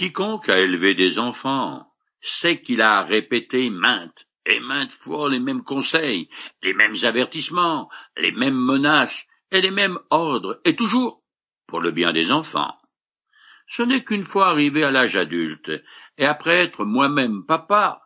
Quiconque 0.00 0.48
a 0.48 0.58
élevé 0.58 0.94
des 0.94 1.18
enfants 1.18 1.86
sait 2.22 2.62
qu'il 2.62 2.80
a 2.80 3.02
répété 3.02 3.68
maintes 3.68 4.26
et 4.46 4.58
maintes 4.58 4.92
fois 4.92 5.28
les 5.28 5.40
mêmes 5.40 5.62
conseils, 5.62 6.30
les 6.62 6.72
mêmes 6.72 6.96
avertissements, 7.02 7.90
les 8.16 8.32
mêmes 8.32 8.56
menaces 8.56 9.26
et 9.50 9.60
les 9.60 9.70
mêmes 9.70 9.98
ordres, 10.08 10.58
et 10.64 10.74
toujours 10.74 11.22
pour 11.66 11.80
le 11.80 11.90
bien 11.90 12.14
des 12.14 12.32
enfants. 12.32 12.74
Ce 13.68 13.82
n'est 13.82 14.02
qu'une 14.02 14.24
fois 14.24 14.48
arrivé 14.48 14.84
à 14.84 14.90
l'âge 14.90 15.18
adulte, 15.18 15.70
et 16.16 16.24
après 16.24 16.60
être 16.60 16.86
moi-même 16.86 17.44
papa, 17.44 18.00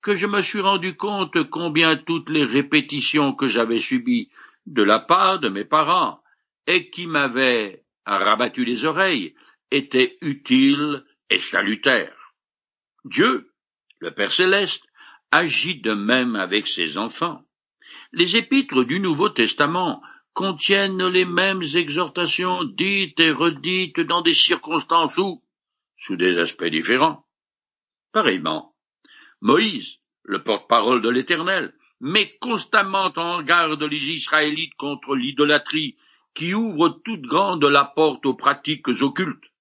que 0.00 0.14
je 0.14 0.26
me 0.26 0.40
suis 0.40 0.62
rendu 0.62 0.96
compte 0.96 1.50
combien 1.50 1.98
toutes 1.98 2.30
les 2.30 2.44
répétitions 2.44 3.34
que 3.34 3.48
j'avais 3.48 3.76
subies 3.76 4.30
de 4.64 4.82
la 4.82 4.98
part 4.98 5.40
de 5.40 5.50
mes 5.50 5.66
parents, 5.66 6.22
et 6.66 6.88
qui 6.88 7.06
m'avaient 7.06 7.84
rabattu 8.06 8.64
les 8.64 8.86
oreilles, 8.86 9.34
étaient 9.70 10.16
utiles 10.22 11.04
et 11.34 11.38
salutaire. 11.38 12.32
Dieu, 13.04 13.50
le 13.98 14.12
Père 14.12 14.32
céleste, 14.32 14.84
agit 15.32 15.80
de 15.80 15.92
même 15.92 16.36
avec 16.36 16.68
ses 16.68 16.96
enfants. 16.96 17.44
Les 18.12 18.36
épîtres 18.36 18.84
du 18.84 19.00
Nouveau 19.00 19.28
Testament 19.28 20.00
contiennent 20.32 21.06
les 21.08 21.24
mêmes 21.24 21.62
exhortations 21.74 22.62
dites 22.64 23.18
et 23.18 23.32
redites 23.32 24.00
dans 24.00 24.22
des 24.22 24.34
circonstances 24.34 25.18
où, 25.18 25.42
sous 25.96 26.16
des 26.16 26.38
aspects 26.38 26.64
différents. 26.64 27.26
Pareillement, 28.12 28.74
Moïse, 29.40 29.98
le 30.22 30.42
porte-parole 30.42 31.02
de 31.02 31.08
l'Éternel, 31.08 31.74
met 32.00 32.36
constamment 32.40 33.12
en 33.16 33.42
garde 33.42 33.82
les 33.82 34.10
Israélites 34.10 34.74
contre 34.76 35.16
l'idolâtrie 35.16 35.96
qui 36.34 36.54
ouvre 36.54 37.00
toute 37.04 37.22
grande 37.22 37.64
la 37.64 37.84
porte 37.84 38.24
aux 38.26 38.34
pratiques 38.34 38.88
occultes. 39.02 39.53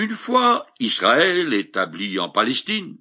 Une 0.00 0.14
fois 0.14 0.68
Israël 0.78 1.52
établi 1.52 2.20
en 2.20 2.28
Palestine, 2.28 2.98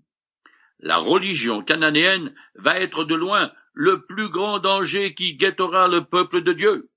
la 0.80 0.98
religion 0.98 1.62
cananéenne 1.62 2.34
va 2.56 2.80
être 2.80 3.04
de 3.04 3.14
loin 3.14 3.52
le 3.74 4.04
plus 4.08 4.30
grand 4.30 4.58
danger 4.58 5.14
qui 5.14 5.36
guettera 5.36 5.88
le 5.88 6.06
peuple 6.06 6.42
de 6.42 6.54
Dieu. 6.54 6.90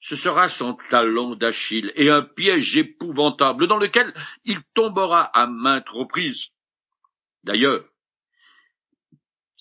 Ce 0.00 0.16
sera 0.16 0.48
son 0.48 0.78
talon 0.88 1.34
d'Achille 1.34 1.92
et 1.96 2.08
un 2.08 2.22
piège 2.22 2.78
épouvantable 2.78 3.66
dans 3.66 3.76
lequel 3.76 4.14
il 4.46 4.62
tombera 4.72 5.24
à 5.38 5.48
maintes 5.48 5.90
reprises. 5.90 6.48
D'ailleurs, 7.42 7.84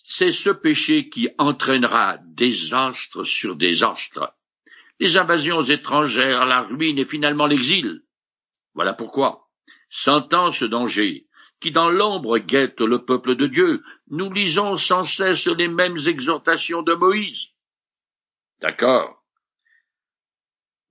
c'est 0.06 0.32
ce 0.32 0.52
péché 0.52 1.10
qui 1.10 1.28
entraînera 1.38 2.18
désastre 2.28 3.26
sur 3.26 3.58
désastre, 3.58 4.38
les 5.02 5.18
invasions 5.18 5.64
étrangères, 5.64 6.46
la 6.46 6.62
ruine 6.62 6.98
et 6.98 7.06
finalement 7.06 7.48
l'exil. 7.48 8.04
Voilà 8.74 8.94
pourquoi, 8.94 9.50
sentant 9.90 10.52
ce 10.52 10.66
danger, 10.66 11.28
qui 11.60 11.72
dans 11.72 11.90
l'ombre 11.90 12.40
guette 12.40 12.82
le 12.82 13.06
peuple 13.06 13.36
de 13.36 13.48
Dieu, 13.48 13.84
nous 14.10 14.32
lisons 14.32 14.78
sans 14.78 15.04
cesse 15.04 15.48
les 15.48 15.68
mêmes 15.68 15.98
exhortations 16.06 16.82
de 16.82 16.94
Moïse. 16.94 17.48
D'accord. 18.60 19.24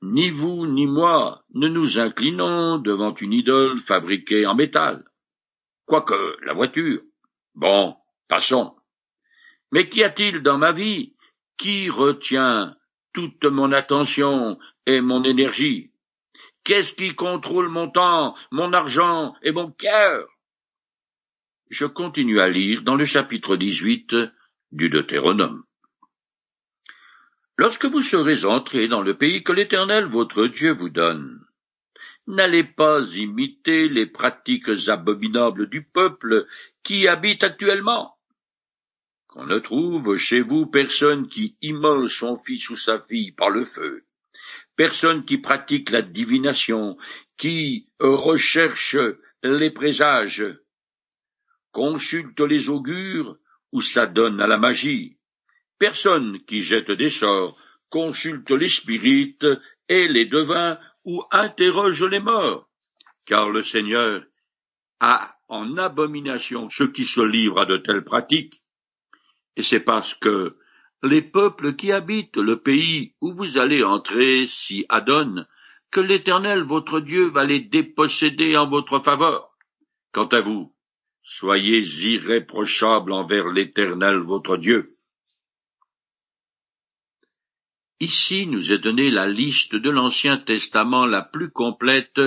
Ni 0.03 0.31
vous 0.31 0.67
ni 0.67 0.87
moi 0.87 1.45
ne 1.55 1.69
nous 1.69 1.99
inclinons 1.99 2.79
devant 2.79 3.15
une 3.15 3.33
idole 3.33 3.79
fabriquée 3.79 4.47
en 4.47 4.55
métal. 4.55 5.05
Quoique 5.87 6.45
la 6.45 6.55
voiture. 6.55 7.03
Bon, 7.55 7.97
passons. 8.29 8.75
Mais 9.71 9.89
qu'y 9.89 10.03
a-t-il 10.03 10.43
dans 10.43 10.59
ma 10.59 10.73
vie 10.73 11.15
qui 11.57 11.89
retient 11.89 12.77
toute 13.13 13.45
mon 13.45 13.73
attention 13.73 14.59
et 14.87 15.01
mon 15.01 15.23
énergie? 15.23 15.92
Qu'est-ce 16.65 16.95
qui 16.95 17.15
contrôle 17.17 17.69
mon 17.69 17.91
temps, 17.91 18.37
mon 18.53 18.73
argent 18.73 19.35
et 19.43 19.51
mon 19.51 19.73
cœur? 19.73 20.29
Je 21.71 21.87
continue 21.87 22.41
à 22.41 22.49
lire 22.49 22.83
dans 22.83 22.95
le 22.95 23.05
chapitre 23.05 23.57
18 23.57 24.15
du 24.71 24.89
Deutéronome. 24.89 25.65
Lorsque 27.59 27.87
vous 27.87 28.03
serez 28.03 28.45
entrés 28.45 28.87
dans 28.87 29.03
le 29.03 29.19
pays 29.19 29.43
que 29.43 29.53
l'Éternel 29.53 30.07
votre 30.07 30.47
Dieu 30.47 30.73
vous 30.73 30.89
donne, 30.89 31.45
n'allez 32.29 32.65
pas 32.65 33.01
imiter 33.01 33.89
les 33.89 34.07
pratiques 34.07 34.89
abominables 34.89 35.69
du 35.69 35.83
peuple 35.83 36.47
qui 36.85 37.09
habite 37.09 37.43
actuellement. 37.43 38.17
Qu'on 39.27 39.47
ne 39.47 39.59
trouve 39.59 40.17
chez 40.17 40.43
vous 40.43 40.67
personne 40.67 41.27
qui 41.27 41.57
immole 41.61 42.09
son 42.09 42.39
fils 42.39 42.71
ou 42.71 42.77
sa 42.77 43.01
fille 43.01 43.33
par 43.33 43.51
le 43.51 43.65
feu, 43.65 44.05
personne 44.77 45.25
qui 45.25 45.39
pratique 45.39 45.91
la 45.91 46.03
divination, 46.03 46.97
qui 47.37 47.89
recherche 47.99 48.97
les 49.43 49.71
présages, 49.71 50.47
consulte 51.71 52.41
les 52.41 52.69
augures 52.69 53.37
ou 53.73 53.81
s'adonne 53.81 54.41
à 54.41 54.47
la 54.47 54.59
magie, 54.59 55.19
personne 55.79 56.43
qui 56.45 56.63
jette 56.63 56.91
des 56.91 57.11
sorts, 57.11 57.57
consulte 57.91 58.51
les 58.51 58.69
spirites 58.69 59.47
et 59.89 60.09
les 60.09 60.27
devins 60.27 60.79
ou 61.05 61.23
interroge 61.31 62.03
les 62.05 62.21
morts, 62.21 62.69
car 63.25 63.51
le 63.51 63.63
Seigneur 63.63 64.25
a 65.01 65.37
en 65.49 65.77
abomination 65.77 66.71
ceux 66.71 66.93
qui 66.93 67.05
se 67.05 67.21
livrent 67.21 67.61
à 67.61 67.67
de 67.67 67.77
telles 67.77 68.05
pratiques, 68.05 68.63
et 69.57 69.63
c'est 69.63 69.81
parce 69.81 70.15
que 70.15 70.57
les 71.03 71.23
peuples 71.23 71.75
qui 71.75 71.91
habitent 71.93 72.37
le 72.37 72.61
pays 72.61 73.15
où 73.21 73.33
vous 73.33 73.59
allez 73.59 73.83
entrer 73.83 74.47
s'y 74.47 74.87
adonnent, 74.89 75.47
que 75.91 76.01
l'Éternel 76.01 76.63
votre 76.63 77.01
Dieu 77.01 77.29
va 77.29 77.45
les 77.45 77.61
déposséder 77.61 78.57
en 78.57 78.69
votre 78.69 79.01
faveur. 79.01 79.51
Quant 80.13 80.29
à 80.29 80.41
vous, 80.41 80.75
soyez 81.23 81.81
irréprochables 81.81 83.13
envers 83.13 83.49
l'Éternel 83.49 84.19
votre 84.19 84.57
Dieu. 84.57 84.97
Ici 88.01 88.47
nous 88.47 88.73
est 88.73 88.79
donnée 88.79 89.11
la 89.11 89.29
liste 89.29 89.77
de 89.77 89.91
l'Ancien 89.91 90.37
Testament 90.37 91.07
la 91.07 91.23
plus 91.23 91.51
complète 91.51 92.21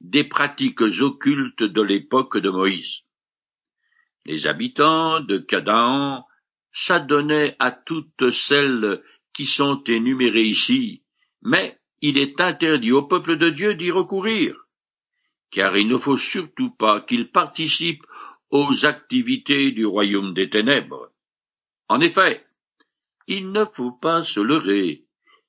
des 0.00 0.24
pratiques 0.24 0.80
occultes 0.80 1.62
de 1.62 1.82
l'époque 1.82 2.38
de 2.38 2.48
Moïse. 2.48 3.02
Les 4.24 4.46
habitants 4.46 5.20
de 5.20 5.36
Cadaan 5.38 6.24
s'adonnait 6.72 7.56
à 7.58 7.72
toutes 7.72 8.30
celles 8.30 9.02
qui 9.32 9.46
sont 9.46 9.82
énumérées 9.84 10.46
ici, 10.46 11.02
mais 11.42 11.78
il 12.00 12.18
est 12.18 12.40
interdit 12.40 12.92
au 12.92 13.02
peuple 13.02 13.36
de 13.36 13.50
Dieu 13.50 13.74
d'y 13.74 13.90
recourir, 13.90 14.56
car 15.50 15.76
il 15.76 15.88
ne 15.88 15.98
faut 15.98 16.16
surtout 16.16 16.70
pas 16.70 17.00
qu'il 17.00 17.30
participe 17.30 18.04
aux 18.50 18.84
activités 18.84 19.72
du 19.72 19.84
royaume 19.84 20.34
des 20.34 20.48
ténèbres. 20.48 21.10
En 21.88 22.00
effet, 22.00 22.46
il 23.26 23.52
ne 23.52 23.64
faut 23.64 23.92
pas 23.92 24.22
se 24.22 24.40
leurrer. 24.40 25.04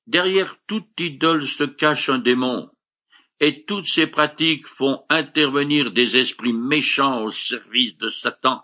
Derrière 0.08 0.58
toute 0.68 1.00
idole 1.00 1.48
se 1.48 1.64
cache 1.64 2.10
un 2.10 2.18
démon, 2.18 2.70
et 3.40 3.64
toutes 3.66 3.88
ces 3.88 4.08
pratiques 4.08 4.68
font 4.68 5.04
intervenir 5.10 5.92
des 5.92 6.18
esprits 6.18 6.54
méchants 6.54 7.24
au 7.24 7.32
service 7.32 7.98
de 7.98 8.10
Satan. 8.10 8.64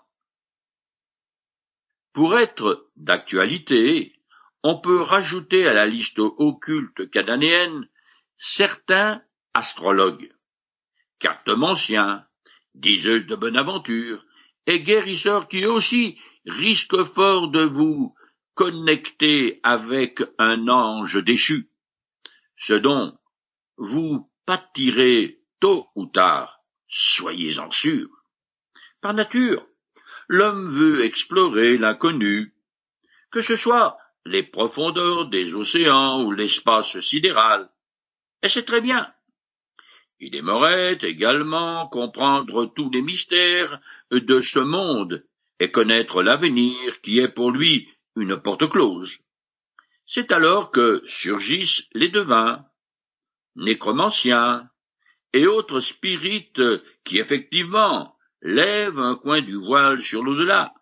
Pour 2.16 2.38
être 2.38 2.88
d'actualité, 2.96 4.14
on 4.62 4.80
peut 4.80 5.02
rajouter 5.02 5.68
à 5.68 5.74
la 5.74 5.84
liste 5.84 6.18
occulte 6.18 7.10
cananéenne 7.10 7.90
certains 8.38 9.20
astrologues, 9.52 10.32
cartomanciens, 11.18 12.26
diseuses 12.74 13.26
de 13.26 13.36
bonne 13.36 13.58
aventure, 13.58 14.24
et 14.66 14.80
guérisseurs 14.80 15.46
qui 15.46 15.66
aussi 15.66 16.18
risquent 16.46 17.04
fort 17.04 17.50
de 17.50 17.60
vous 17.60 18.14
connecter 18.54 19.60
avec 19.62 20.22
un 20.38 20.68
ange 20.68 21.22
déchu, 21.22 21.68
ce 22.56 22.72
dont 22.72 23.18
vous 23.76 24.32
pâtirez 24.46 25.42
tôt 25.60 25.88
ou 25.94 26.06
tard, 26.06 26.60
soyez-en 26.88 27.70
sûrs. 27.70 28.08
Par 29.02 29.12
nature, 29.12 29.66
l'homme 30.28 30.68
veut 30.68 31.04
explorer 31.04 31.78
l'inconnu, 31.78 32.54
que 33.30 33.40
ce 33.40 33.56
soit 33.56 33.98
les 34.24 34.42
profondeurs 34.42 35.28
des 35.28 35.54
océans 35.54 36.24
ou 36.24 36.32
l'espace 36.32 36.98
sidéral. 37.00 37.70
Et 38.42 38.48
c'est 38.48 38.64
très 38.64 38.80
bien. 38.80 39.12
Il 40.18 40.34
aimerait 40.34 40.98
également 41.02 41.88
comprendre 41.88 42.72
tous 42.74 42.90
les 42.90 43.02
mystères 43.02 43.80
de 44.10 44.40
ce 44.40 44.58
monde 44.58 45.24
et 45.60 45.70
connaître 45.70 46.22
l'avenir 46.22 47.00
qui 47.02 47.18
est 47.18 47.28
pour 47.28 47.50
lui 47.50 47.88
une 48.16 48.36
porte 48.40 48.68
close. 48.68 49.18
C'est 50.06 50.32
alors 50.32 50.70
que 50.70 51.02
surgissent 51.06 51.86
les 51.92 52.08
devins, 52.08 52.64
nécromanciens 53.56 54.70
et 55.32 55.46
autres 55.46 55.80
spirites 55.80 56.62
qui 57.04 57.18
effectivement 57.18 58.15
lève 58.42 58.98
un 58.98 59.16
coin 59.16 59.40
du 59.40 59.56
voile 59.56 60.02
sur 60.02 60.22
l'au-delà. 60.22 60.74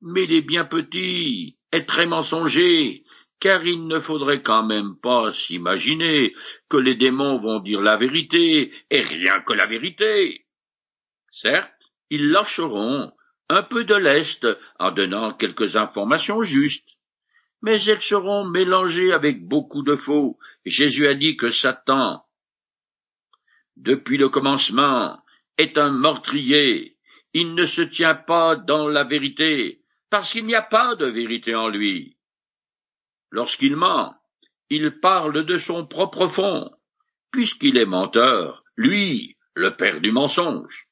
Mais 0.00 0.24
il 0.24 0.32
est 0.32 0.42
bien 0.42 0.64
petit 0.64 1.58
et 1.72 1.86
très 1.86 2.06
mensonger, 2.06 3.04
car 3.40 3.64
il 3.64 3.86
ne 3.86 3.98
faudrait 3.98 4.42
quand 4.42 4.64
même 4.64 4.96
pas 5.02 5.32
s'imaginer 5.32 6.34
que 6.68 6.76
les 6.76 6.94
démons 6.94 7.40
vont 7.40 7.60
dire 7.60 7.80
la 7.80 7.96
vérité, 7.96 8.72
et 8.90 9.00
rien 9.00 9.40
que 9.40 9.52
la 9.52 9.66
vérité. 9.66 10.46
Certes, 11.32 11.72
ils 12.10 12.30
lâcheront 12.30 13.12
un 13.48 13.62
peu 13.62 13.84
de 13.84 13.94
lest 13.94 14.46
en 14.78 14.92
donnant 14.92 15.34
quelques 15.34 15.76
informations 15.76 16.42
justes, 16.42 16.88
mais 17.62 17.82
elles 17.84 18.02
seront 18.02 18.44
mélangées 18.44 19.12
avec 19.12 19.46
beaucoup 19.46 19.82
de 19.82 19.96
faux. 19.96 20.38
Jésus 20.64 21.06
a 21.06 21.14
dit 21.14 21.36
que 21.36 21.50
Satan, 21.50 22.24
depuis 23.76 24.18
le 24.18 24.28
commencement, 24.28 25.22
est 25.58 25.78
un 25.78 25.90
meurtrier. 25.90 26.96
Il 27.34 27.54
ne 27.54 27.64
se 27.64 27.82
tient 27.82 28.14
pas 28.14 28.56
dans 28.56 28.88
la 28.88 29.04
vérité, 29.04 29.82
parce 30.10 30.32
qu'il 30.32 30.46
n'y 30.46 30.54
a 30.54 30.62
pas 30.62 30.96
de 30.96 31.06
vérité 31.06 31.54
en 31.54 31.68
lui. 31.68 32.16
Lorsqu'il 33.30 33.76
ment, 33.76 34.14
il 34.68 35.00
parle 35.00 35.44
de 35.44 35.56
son 35.56 35.86
propre 35.86 36.26
fond, 36.26 36.70
puisqu'il 37.30 37.76
est 37.76 37.86
menteur, 37.86 38.62
lui, 38.76 39.36
le 39.54 39.76
père 39.76 40.00
du 40.00 40.12
mensonge. 40.12 40.88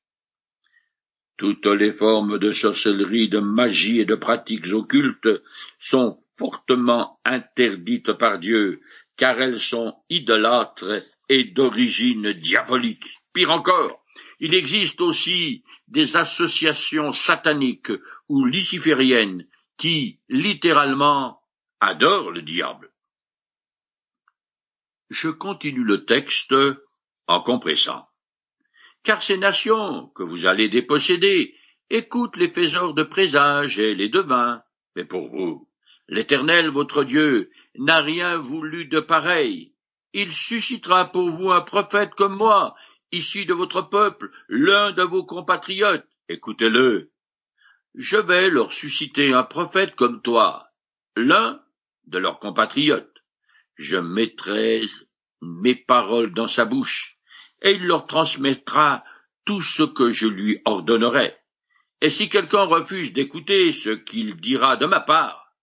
Toutes 1.37 1.67
les 1.67 1.93
formes 1.93 2.39
de 2.39 2.51
sorcellerie, 2.51 3.29
de 3.29 3.39
magie 3.39 4.01
et 4.01 4.05
de 4.05 4.15
pratiques 4.15 4.73
occultes 4.73 5.43
sont 5.79 6.23
fortement 6.37 7.19
interdites 7.25 8.13
par 8.13 8.39
Dieu, 8.39 8.81
car 9.17 9.41
elles 9.41 9.59
sont 9.59 9.95
idolâtres 10.09 11.03
et 11.29 11.45
d'origine 11.45 12.33
diabolique. 12.33 13.17
Pire 13.33 13.51
encore, 13.51 14.00
il 14.41 14.55
existe 14.55 15.01
aussi 15.01 15.65
des 15.89 16.17
associations 16.17 17.13
sataniques 17.13 17.93
ou 18.29 18.45
lucifériennes 18.45 19.47
qui, 19.77 20.21
littéralement, 20.29 21.43
adore 21.81 22.31
le 22.31 22.43
diable. 22.43 22.91
Je 25.11 25.29
continue 25.29 25.85
le 25.85 26.05
texte 26.05 26.55
en 27.27 27.43
compressant. 27.43 28.07
Car 29.03 29.23
ces 29.23 29.39
nations 29.39 30.09
que 30.09 30.23
vous 30.23 30.47
allez 30.47 30.69
déposséder 30.69 31.55
écoutent 31.89 32.37
les 32.37 32.51
faiseurs 32.51 32.95
de 32.95 33.03
présages 33.03 33.79
et 33.79 33.95
les 33.95 34.09
devins, 34.09 34.63
mais 34.95 35.05
pour 35.05 35.29
vous, 35.29 35.69
l'Éternel 36.09 36.71
votre 36.71 37.05
Dieu 37.05 37.51
n'a 37.77 38.01
rien 38.01 38.39
voulu 38.39 38.87
de 38.87 39.01
pareil. 39.01 39.75
Il 40.13 40.33
suscitera 40.33 41.11
pour 41.11 41.31
vous 41.31 41.51
un 41.51 41.63
prophète 41.63 42.15
comme 42.15 42.37
moi, 42.37 42.75
issu 43.13 43.45
de 43.45 43.55
votre 43.55 43.83
peuple, 43.83 44.31
l'un 44.49 44.93
de 44.93 45.03
vos 45.03 45.25
compatriotes. 45.25 46.07
Écoutez-le. 46.29 47.11
Je 47.95 48.17
vais 48.17 48.51
leur 48.51 48.73
susciter 48.73 49.33
un 49.33 49.43
prophète 49.43 49.97
comme 49.97 50.23
toi, 50.23 50.69
l'un 51.17 51.61
de 52.07 52.19
leurs 52.19 52.39
compatriotes. 52.39 53.25
Je 53.77 53.97
mettrai 53.97 54.83
mes 55.41 55.75
paroles 55.75 56.33
dans 56.35 56.49
sa 56.49 56.65
bouche, 56.65 57.17
et 57.63 57.73
il 57.73 57.87
leur 57.87 58.07
transmettra 58.07 59.05
tout 59.45 59.63
ce 59.63 59.83
que 59.83 60.13
je 60.13 60.29
lui 60.29 60.61
ordonnerai. 60.65 61.37
Et 62.01 62.11
si 62.11 62.29
quelqu'un 62.29 62.63
refuse 62.63 63.13
d'écouter 63.13 63.73
ce 63.73 63.91
qu'il 63.91 64.37
dira 64.37 64.77
de 64.77 64.87
ma 64.87 65.01
part, 65.01 65.55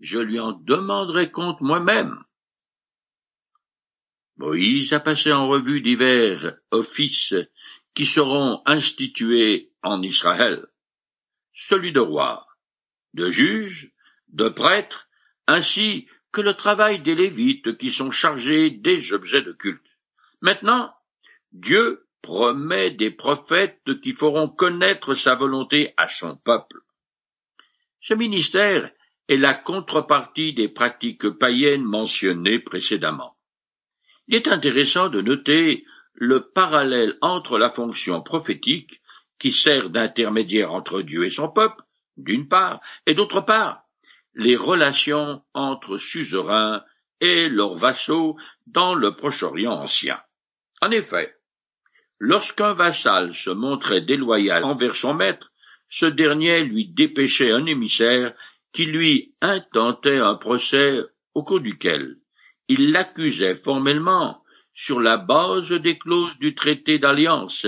je 0.00 0.18
lui 0.18 0.38
en 0.38 0.52
demanderai 0.52 1.30
compte 1.30 1.60
moi-même. 1.60 2.22
Moïse 4.38 4.92
a 4.92 5.00
passé 5.00 5.32
en 5.32 5.48
revue 5.48 5.80
divers 5.80 6.56
offices 6.70 7.34
qui 7.94 8.06
seront 8.06 8.62
institués 8.66 9.72
en 9.82 10.00
Israël. 10.02 10.66
Celui 11.52 11.92
de 11.92 12.00
roi, 12.00 12.46
de 13.14 13.28
juge, 13.28 13.90
de 14.28 14.48
prêtre 14.48 15.08
ainsi 15.48 16.06
que 16.30 16.40
le 16.40 16.54
travail 16.54 17.00
des 17.00 17.16
Lévites 17.16 17.76
qui 17.78 17.90
sont 17.90 18.10
chargés 18.10 18.70
des 18.70 19.12
objets 19.12 19.42
de 19.42 19.52
culte. 19.52 19.82
Maintenant, 20.40 20.94
Dieu 21.50 22.06
promet 22.22 22.90
des 22.90 23.10
prophètes 23.10 24.00
qui 24.02 24.12
feront 24.12 24.48
connaître 24.48 25.14
sa 25.14 25.34
volonté 25.34 25.94
à 25.96 26.06
son 26.06 26.36
peuple. 26.36 26.80
Ce 28.00 28.14
ministère 28.14 28.92
est 29.26 29.36
la 29.36 29.54
contrepartie 29.54 30.52
des 30.52 30.68
pratiques 30.68 31.28
païennes 31.30 31.84
mentionnées 31.84 32.60
précédemment. 32.60 33.37
Il 34.28 34.34
est 34.34 34.48
intéressant 34.48 35.08
de 35.08 35.22
noter 35.22 35.86
le 36.12 36.50
parallèle 36.50 37.16
entre 37.22 37.58
la 37.58 37.70
fonction 37.70 38.20
prophétique, 38.20 39.00
qui 39.38 39.52
sert 39.52 39.88
d'intermédiaire 39.88 40.72
entre 40.72 41.00
Dieu 41.00 41.24
et 41.24 41.30
son 41.30 41.48
peuple, 41.48 41.82
d'une 42.18 42.46
part, 42.46 42.80
et 43.06 43.14
d'autre 43.14 43.40
part, 43.40 43.84
les 44.34 44.56
relations 44.56 45.42
entre 45.54 45.96
suzerains 45.96 46.84
et 47.20 47.48
leurs 47.48 47.76
vassaux 47.76 48.36
dans 48.66 48.94
le 48.94 49.16
Proche-Orient 49.16 49.72
ancien. 49.72 50.20
En 50.82 50.90
effet, 50.90 51.34
lorsqu'un 52.18 52.74
vassal 52.74 53.34
se 53.34 53.50
montrait 53.50 54.02
déloyal 54.02 54.62
envers 54.64 54.94
son 54.94 55.14
maître, 55.14 55.50
ce 55.88 56.06
dernier 56.06 56.64
lui 56.64 56.86
dépêchait 56.88 57.50
un 57.50 57.64
émissaire 57.64 58.34
qui 58.72 58.84
lui 58.84 59.34
intentait 59.40 60.18
un 60.18 60.34
procès 60.34 61.00
au 61.34 61.42
cours 61.42 61.60
duquel 61.60 62.18
il 62.68 62.92
l'accusait 62.92 63.56
formellement 63.56 64.42
sur 64.74 65.00
la 65.00 65.16
base 65.16 65.72
des 65.72 65.98
clauses 65.98 66.38
du 66.38 66.54
traité 66.54 66.98
d'alliance 66.98 67.66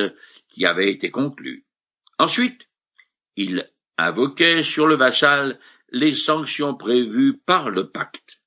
qui 0.48 0.64
avait 0.64 0.92
été 0.92 1.10
conclu. 1.10 1.64
Ensuite, 2.18 2.68
il 3.36 3.68
invoquait 3.98 4.62
sur 4.62 4.86
le 4.86 4.94
vassal 4.96 5.58
les 5.90 6.14
sanctions 6.14 6.74
prévues 6.74 7.38
par 7.44 7.70
le 7.70 7.88
pacte. 7.88 8.38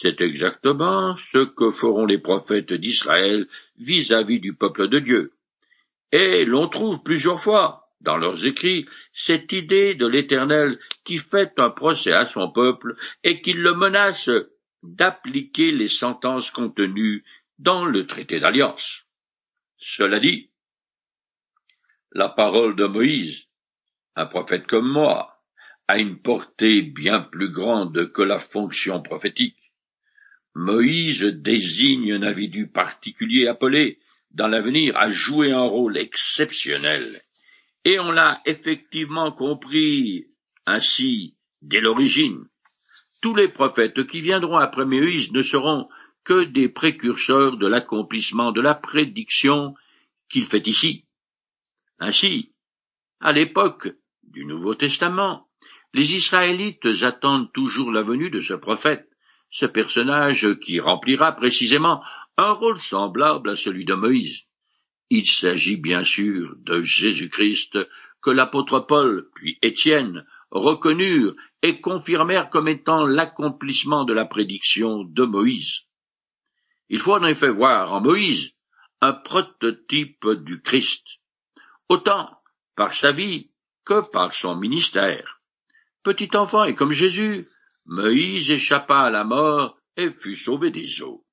C'est 0.00 0.20
exactement 0.20 1.16
ce 1.16 1.44
que 1.44 1.70
feront 1.70 2.06
les 2.06 2.18
prophètes 2.18 2.72
d'Israël 2.72 3.46
vis-à-vis 3.78 4.40
du 4.40 4.54
peuple 4.54 4.88
de 4.88 4.98
Dieu. 4.98 5.32
Et 6.12 6.44
l'on 6.44 6.68
trouve 6.68 7.02
plusieurs 7.02 7.40
fois 7.40 7.88
dans 8.00 8.16
leurs 8.16 8.44
écrits 8.44 8.86
cette 9.12 9.52
idée 9.52 9.94
de 9.94 10.06
l'Éternel 10.06 10.78
qui 11.04 11.18
fait 11.18 11.52
un 11.58 11.70
procès 11.70 12.12
à 12.12 12.26
son 12.26 12.50
peuple 12.50 12.96
et 13.24 13.40
qui 13.40 13.54
le 13.54 13.74
menace 13.74 14.30
d'appliquer 14.82 15.72
les 15.72 15.88
sentences 15.88 16.50
contenues 16.50 17.24
dans 17.58 17.84
le 17.84 18.06
traité 18.06 18.40
d'alliance. 18.40 19.02
Cela 19.78 20.20
dit, 20.20 20.50
la 22.12 22.28
parole 22.28 22.76
de 22.76 22.86
Moïse, 22.86 23.46
un 24.16 24.26
prophète 24.26 24.66
comme 24.66 24.90
moi, 24.90 25.42
a 25.88 25.98
une 25.98 26.20
portée 26.20 26.82
bien 26.82 27.20
plus 27.20 27.50
grande 27.50 28.12
que 28.12 28.22
la 28.22 28.38
fonction 28.38 29.02
prophétique. 29.02 29.72
Moïse 30.54 31.22
désigne 31.22 32.14
un 32.14 32.22
individu 32.22 32.68
particulier 32.68 33.46
appelé, 33.46 33.98
dans 34.30 34.48
l'avenir, 34.48 34.96
à 34.96 35.08
jouer 35.08 35.52
un 35.52 35.62
rôle 35.62 35.96
exceptionnel. 35.96 37.22
Et 37.84 37.98
on 37.98 38.10
l'a 38.10 38.42
effectivement 38.44 39.32
compris 39.32 40.26
ainsi 40.66 41.36
dès 41.62 41.80
l'origine. 41.80 42.44
Tous 43.20 43.34
les 43.34 43.48
prophètes 43.48 44.06
qui 44.06 44.20
viendront 44.20 44.58
après 44.58 44.84
Moïse 44.84 45.32
ne 45.32 45.42
seront 45.42 45.88
que 46.24 46.44
des 46.44 46.68
précurseurs 46.68 47.56
de 47.56 47.66
l'accomplissement 47.66 48.52
de 48.52 48.60
la 48.60 48.74
prédiction 48.74 49.74
qu'il 50.28 50.46
fait 50.46 50.66
ici. 50.66 51.04
Ainsi, 51.98 52.52
à 53.20 53.32
l'époque 53.32 53.88
du 54.22 54.44
Nouveau 54.44 54.74
Testament, 54.74 55.48
les 55.94 56.14
Israélites 56.14 56.86
attendent 57.02 57.52
toujours 57.52 57.90
la 57.90 58.02
venue 58.02 58.30
de 58.30 58.40
ce 58.40 58.54
prophète, 58.54 59.08
ce 59.50 59.66
personnage 59.66 60.54
qui 60.60 60.78
remplira 60.78 61.32
précisément 61.32 62.02
un 62.36 62.52
rôle 62.52 62.78
semblable 62.78 63.50
à 63.50 63.56
celui 63.56 63.84
de 63.84 63.94
Moïse. 63.94 64.42
Il 65.10 65.26
s'agit 65.26 65.76
bien 65.76 66.04
sûr 66.04 66.54
de 66.58 66.82
Jésus-Christ 66.82 67.78
que 68.20 68.30
l'apôtre 68.30 68.80
Paul 68.80 69.28
puis 69.34 69.58
Étienne 69.62 70.26
reconnurent 70.50 71.34
et 71.62 71.80
confirmèrent 71.80 72.50
comme 72.50 72.68
étant 72.68 73.04
l'accomplissement 73.04 74.04
de 74.04 74.12
la 74.12 74.24
prédiction 74.24 75.04
de 75.04 75.24
Moïse. 75.24 75.80
Il 76.88 77.00
faut 77.00 77.14
en 77.14 77.24
effet 77.24 77.50
voir 77.50 77.92
en 77.92 78.00
Moïse 78.00 78.52
un 79.00 79.12
prototype 79.12 80.26
du 80.44 80.60
Christ, 80.62 81.04
autant 81.88 82.30
par 82.76 82.92
sa 82.92 83.12
vie 83.12 83.50
que 83.84 84.00
par 84.10 84.34
son 84.34 84.56
ministère. 84.56 85.40
Petit 86.02 86.30
enfant 86.36 86.64
et 86.64 86.74
comme 86.74 86.92
Jésus, 86.92 87.48
Moïse 87.86 88.50
échappa 88.50 88.98
à 88.98 89.10
la 89.10 89.24
mort 89.24 89.78
et 89.96 90.10
fut 90.10 90.36
sauvé 90.36 90.70
des 90.70 91.02
eaux. 91.02 91.24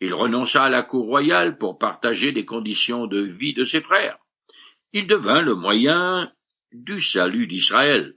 Il 0.00 0.14
renonça 0.14 0.64
à 0.64 0.70
la 0.70 0.82
cour 0.82 1.04
royale 1.04 1.58
pour 1.58 1.78
partager 1.78 2.32
les 2.32 2.46
conditions 2.46 3.06
de 3.06 3.20
vie 3.20 3.52
de 3.52 3.64
ses 3.64 3.82
frères. 3.82 4.18
Il 4.92 5.06
devint 5.06 5.42
le 5.42 5.54
moyen 5.54 6.32
du 6.72 7.00
salut 7.00 7.46
d'Israël. 7.46 8.14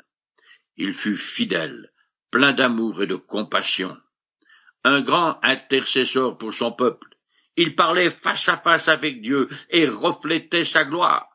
Il 0.78 0.94
fut 0.94 1.18
fidèle, 1.18 1.92
plein 2.32 2.54
d'amour 2.54 3.04
et 3.04 3.08
de 3.08 3.16
compassion. 3.16 3.98
Un 4.84 5.02
grand 5.02 5.40
intercesseur 5.44 6.38
pour 6.38 6.54
son 6.54 6.72
peuple. 6.72 7.08
Il 7.56 7.76
parlait 7.76 8.12
face 8.24 8.50
à 8.50 8.58
face 8.58 8.88
avec 8.88 9.22
Dieu 9.22 9.48
et 9.70 9.88
reflétait 9.88 10.66
sa 10.66 10.84
gloire. 10.84 11.28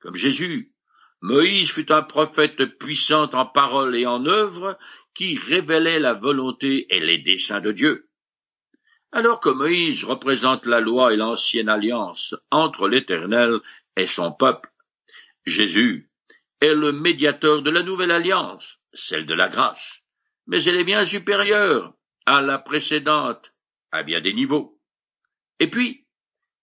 Comme 0.00 0.14
Jésus, 0.14 0.72
Moïse 1.20 1.70
fut 1.70 1.90
un 1.92 2.02
prophète 2.02 2.78
puissant 2.78 3.30
en 3.32 3.46
parole 3.46 3.96
et 3.96 4.06
en 4.06 4.26
œuvre 4.26 4.78
qui 5.14 5.38
révélait 5.38 6.00
la 6.00 6.14
volonté 6.14 6.86
et 6.90 7.00
les 7.00 7.18
desseins 7.18 7.60
de 7.60 7.72
Dieu. 7.72 8.08
Alors 9.12 9.40
que 9.40 9.50
Moïse 9.50 10.04
représente 10.04 10.64
la 10.64 10.80
loi 10.80 11.12
et 11.12 11.16
l'ancienne 11.16 11.68
alliance 11.68 12.34
entre 12.50 12.88
l'Éternel 12.88 13.60
et 13.96 14.06
son 14.06 14.32
peuple, 14.32 14.70
Jésus 15.44 16.11
est 16.62 16.74
le 16.74 16.92
médiateur 16.92 17.60
de 17.62 17.70
la 17.70 17.82
nouvelle 17.82 18.12
alliance, 18.12 18.78
celle 18.94 19.26
de 19.26 19.34
la 19.34 19.48
grâce, 19.48 20.02
mais 20.46 20.62
elle 20.62 20.76
est 20.76 20.84
bien 20.84 21.04
supérieure 21.04 21.92
à 22.24 22.40
la 22.40 22.58
précédente 22.58 23.52
à 23.90 24.04
bien 24.04 24.20
des 24.20 24.32
niveaux. 24.32 24.78
Et 25.58 25.68
puis, 25.68 26.06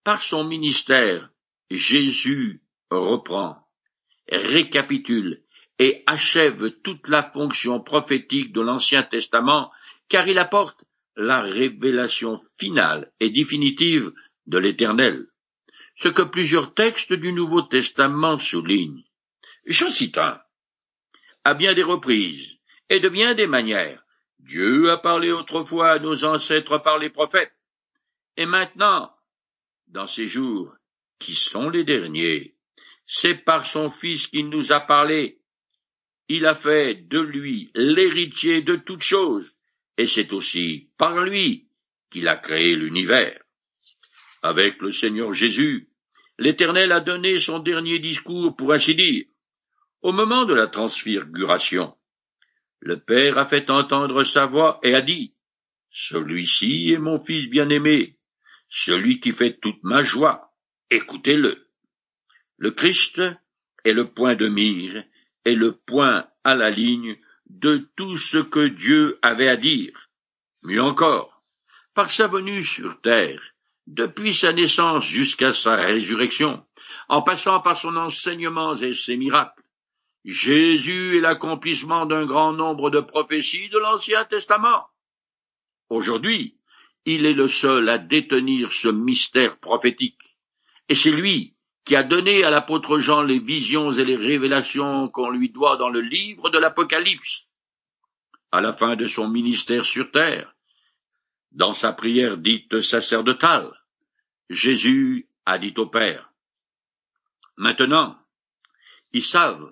par 0.06 0.22
son 0.22 0.46
ministère, 0.46 1.29
Jésus 1.70 2.62
reprend, 2.89 3.58
récapitule 4.32 5.44
et 5.77 6.03
achève 6.08 6.72
toute 6.82 7.08
la 7.08 7.29
fonction 7.32 7.82
prophétique 7.82 8.53
de 8.53 8.62
l'Ancien 8.62 9.03
Testament, 9.03 9.72
car 10.08 10.27
il 10.27 10.39
apporte 10.39 10.84
la 11.18 11.41
révélation 11.41 12.41
finale 12.58 13.12
et 13.20 13.29
définitive 13.29 14.13
de 14.48 14.58
l'Éternel, 14.58 15.27
ce 15.98 16.08
que 16.08 16.22
plusieurs 16.22 16.74
textes 16.74 17.13
du 17.13 17.34
Nouveau 17.34 17.62
Testament 17.63 18.38
soulignent. 18.38 19.03
J'en 19.70 19.92
cite 19.92 20.18
un. 20.18 20.42
À 21.44 21.54
bien 21.54 21.76
des 21.76 21.84
reprises 21.84 22.58
et 22.90 23.00
de 23.00 23.08
bien 23.08 23.36
des 23.36 23.46
manières, 23.46 24.04
Dieu 24.40 24.90
a 24.90 24.98
parlé 24.98 25.32
autrefois 25.32 25.92
à 25.92 26.00
nos 26.00 26.26
ancêtres 26.26 26.80
par 26.80 26.98
les 26.98 27.12
prophètes, 27.12 27.54
et 28.36 28.48
maintenant, 28.48 29.14
dans 29.86 30.08
ces 30.08 30.26
jours 30.26 30.74
qui 31.20 31.36
sont 31.36 31.70
les 31.70 31.84
derniers, 31.84 32.56
c'est 33.06 33.36
par 33.36 33.68
son 33.68 33.92
Fils 33.92 34.26
qu'il 34.26 34.50
nous 34.50 34.72
a 34.72 34.80
parlé, 34.80 35.38
il 36.30 36.48
a 36.48 36.56
fait 36.56 36.96
de 37.08 37.20
lui 37.20 37.70
l'héritier 37.76 38.64
de 38.64 38.76
toutes 38.76 39.04
choses, 39.04 39.54
et 40.00 40.08
c'est 40.08 40.34
aussi 40.34 40.90
par 40.98 41.24
lui 41.24 41.68
qu'il 42.10 42.28
a 42.28 42.38
créé 42.38 42.76
l'univers. 42.76 43.40
Avec 44.42 44.82
le 44.82 44.92
Seigneur 44.92 45.32
Jésus, 45.34 45.90
l'Éternel 46.40 46.92
a 46.92 47.02
donné 47.02 47.38
son 47.38 47.60
dernier 47.60 48.00
discours, 48.00 48.56
pour 48.56 48.74
ainsi 48.74 48.96
dire. 48.96 49.26
Au 50.01 50.12
moment 50.12 50.46
de 50.46 50.53
la 50.53 50.68
transfiguration, 50.68 51.96
le 52.79 53.00
Père 53.00 53.38
a 53.38 53.46
fait 53.46 53.70
entendre 53.70 54.24
sa 54.24 54.46
voix 54.46 54.79
et 54.84 54.96
a 54.96 55.01
dit, 55.01 55.36
Celui-ci 55.91 56.94
est 56.94 57.00
mon 57.00 57.24
Fils 57.24 57.50
bien-aimé, 57.50 58.18
celui 58.70 59.20
qui 59.20 59.32
fait 59.32 59.60
toute 59.60 59.84
ma 59.84 60.03
joie, 60.03 60.53
écoutez-le. 60.89 61.68
Le 62.58 62.72
Christ 62.72 63.22
est 63.84 63.94
le 63.94 64.12
point 64.12 64.36
de 64.36 64.48
mire 64.48 65.03
est 65.46 65.56
le 65.56 65.74
point 65.74 66.27
à 66.44 66.56
la 66.56 66.70
ligne 66.70 67.18
de 67.48 67.89
tout 67.96 68.18
ce 68.18 68.38
que 68.38 68.68
Dieu 68.68 69.20
avait 69.22 69.48
à 69.48 69.58
dire. 69.58 70.10
Mieux 70.63 70.82
encore, 70.82 71.44
par 71.94 72.12
sa 72.12 72.27
venue 72.27 72.63
sur 72.63 73.00
terre, 73.01 73.41
depuis 73.88 74.34
sa 74.34 74.53
naissance 74.53 75.06
jusqu'à 75.06 75.53
sa 75.53 75.75
résurrection, 75.75 76.63
en 77.08 77.22
passant 77.22 77.62
par 77.62 77.79
son 77.79 77.96
enseignement 77.96 78.75
et 78.75 78.94
ses 78.94 79.18
miracles, 79.18 79.63
Jésus 80.26 81.18
est 81.18 81.22
l'accomplissement 81.22 82.06
d'un 82.06 82.26
grand 82.26 82.52
nombre 82.52 82.90
de 82.90 83.00
prophéties 83.00 83.70
de 83.70 83.78
l'Ancien 83.78 84.26
Testament. 84.26 84.88
Aujourd'hui, 85.90 86.58
il 87.06 87.26
est 87.26 87.34
le 87.34 87.48
seul 87.48 87.88
à 87.88 87.98
détenir 87.98 88.74
ce 88.74 88.90
mystère 88.90 89.60
prophétique, 89.60 90.38
et 90.90 90.96
c'est 90.96 91.12
lui 91.12 91.56
qui 91.86 91.96
a 91.96 92.04
donné 92.04 92.44
à 92.44 92.50
l'apôtre 92.50 93.00
Jean 93.00 93.24
les 93.24 93.40
visions 93.40 93.92
et 93.92 94.06
les 94.06 94.18
révélations 94.18 95.08
qu'on 95.10 95.30
lui 95.30 95.50
doit 95.50 95.78
dans 95.78 95.90
le 95.90 96.02
livre 96.02 96.50
de 96.50 96.60
l'Apocalypse. 96.60 97.46
À 98.52 98.62
la 98.62 98.74
fin 98.74 98.96
de 98.96 99.08
son 99.08 99.28
ministère 99.28 99.86
sur 99.86 100.12
terre, 100.12 100.54
dans 101.52 101.74
sa 101.74 101.94
prière 101.94 102.38
dite 102.38 102.82
sacerdotale, 102.82 103.72
Jésus 104.50 105.28
a 105.46 105.58
dit 105.58 105.74
au 105.78 105.88
Père, 105.88 106.32
Maintenant, 107.58 108.18
ils 109.12 109.24
savent 109.24 109.72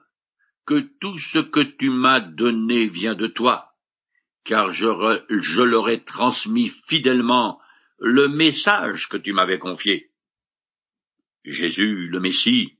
que 0.67 0.79
tout 0.99 1.17
ce 1.17 1.39
que 1.39 1.61
tu 1.61 1.89
m'as 1.89 2.19
donné 2.19 2.87
vient 2.87 3.15
de 3.15 3.25
toi, 3.25 3.73
car 4.43 4.73
je, 4.73 5.61
leur 5.63 5.89
ai 5.89 6.03
transmis 6.03 6.69
fidèlement 6.87 7.59
le 7.97 8.27
message 8.27 9.07
que 9.07 9.17
tu 9.17 9.31
m'avais 9.31 9.59
confié. 9.59 10.11
Jésus, 11.45 12.09
le 12.09 12.19
Messie, 12.19 12.77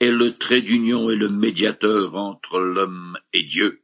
est 0.00 0.10
le 0.10 0.38
trait 0.38 0.62
d'union 0.62 1.10
et 1.10 1.16
le 1.16 1.28
médiateur 1.28 2.14
entre 2.14 2.60
l'homme 2.60 3.18
et 3.34 3.42
Dieu. 3.42 3.82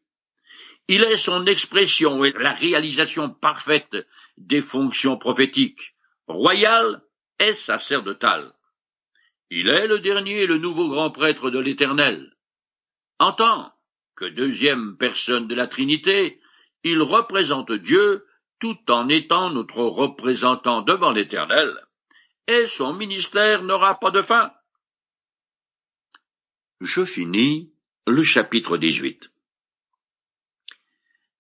Il 0.88 1.02
est 1.02 1.16
son 1.16 1.44
expression 1.44 2.24
et 2.24 2.32
la 2.32 2.52
réalisation 2.52 3.28
parfaite 3.28 4.06
des 4.38 4.62
fonctions 4.62 5.18
prophétiques, 5.18 5.94
royales 6.26 7.02
et 7.40 7.54
sacerdotales. 7.54 8.54
Il 9.50 9.68
est 9.68 9.86
le 9.86 9.98
dernier 9.98 10.42
et 10.42 10.46
le 10.46 10.56
nouveau 10.56 10.88
grand 10.88 11.10
prêtre 11.10 11.50
de 11.50 11.58
l'Éternel. 11.58 12.34
En 13.18 13.33
tant 13.33 13.73
que 14.16 14.25
deuxième 14.25 14.97
personne 14.97 15.49
de 15.49 15.54
la 15.54 15.66
Trinité, 15.66 16.40
il 16.83 17.00
représente 17.02 17.73
Dieu 17.73 18.26
tout 18.61 18.78
en 18.88 19.09
étant 19.09 19.50
notre 19.50 19.83
représentant 19.83 20.83
devant 20.83 21.12
l'Éternel 21.12 21.73
et 22.47 22.66
son 22.66 22.92
ministère 22.92 23.62
n'aura 23.62 23.99
pas 23.99 24.11
de 24.11 24.23
fin. 24.23 24.52
Je 26.80 27.04
finis 27.04 27.73
le 28.06 28.23
chapitre 28.23 28.76
18. 28.76 29.30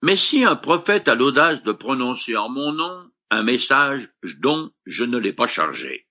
Mais 0.02 0.16
si 0.16 0.44
un 0.44 0.56
prophète 0.56 1.08
a 1.08 1.14
l'audace 1.14 1.62
de 1.62 1.72
prononcer 1.72 2.36
en 2.36 2.48
mon 2.48 2.72
nom 2.72 3.10
un 3.30 3.42
message 3.42 4.08
dont 4.40 4.70
je 4.86 5.04
ne 5.04 5.18
l'ai 5.18 5.32
pas 5.32 5.46
chargé, 5.46 6.06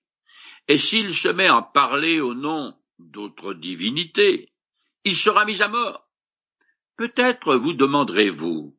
et 0.68 0.78
s'il 0.78 1.14
se 1.14 1.28
met 1.28 1.46
à 1.46 1.62
parler 1.62 2.20
au 2.20 2.34
nom 2.34 2.74
d'autres 2.98 3.54
divinités, 3.54 4.52
il 5.04 5.16
sera 5.16 5.44
mis 5.44 5.62
à 5.62 5.68
mort. 5.68 6.08
Peut-être 6.96 7.56
vous 7.56 7.74
demanderez-vous, 7.74 8.76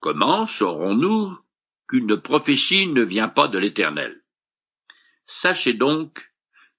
comment 0.00 0.46
saurons-nous 0.46 1.38
qu'une 1.88 2.20
prophétie 2.20 2.86
ne 2.88 3.02
vient 3.02 3.28
pas 3.28 3.48
de 3.48 3.58
l'Éternel? 3.58 4.22
Sachez 5.26 5.74
donc 5.74 6.32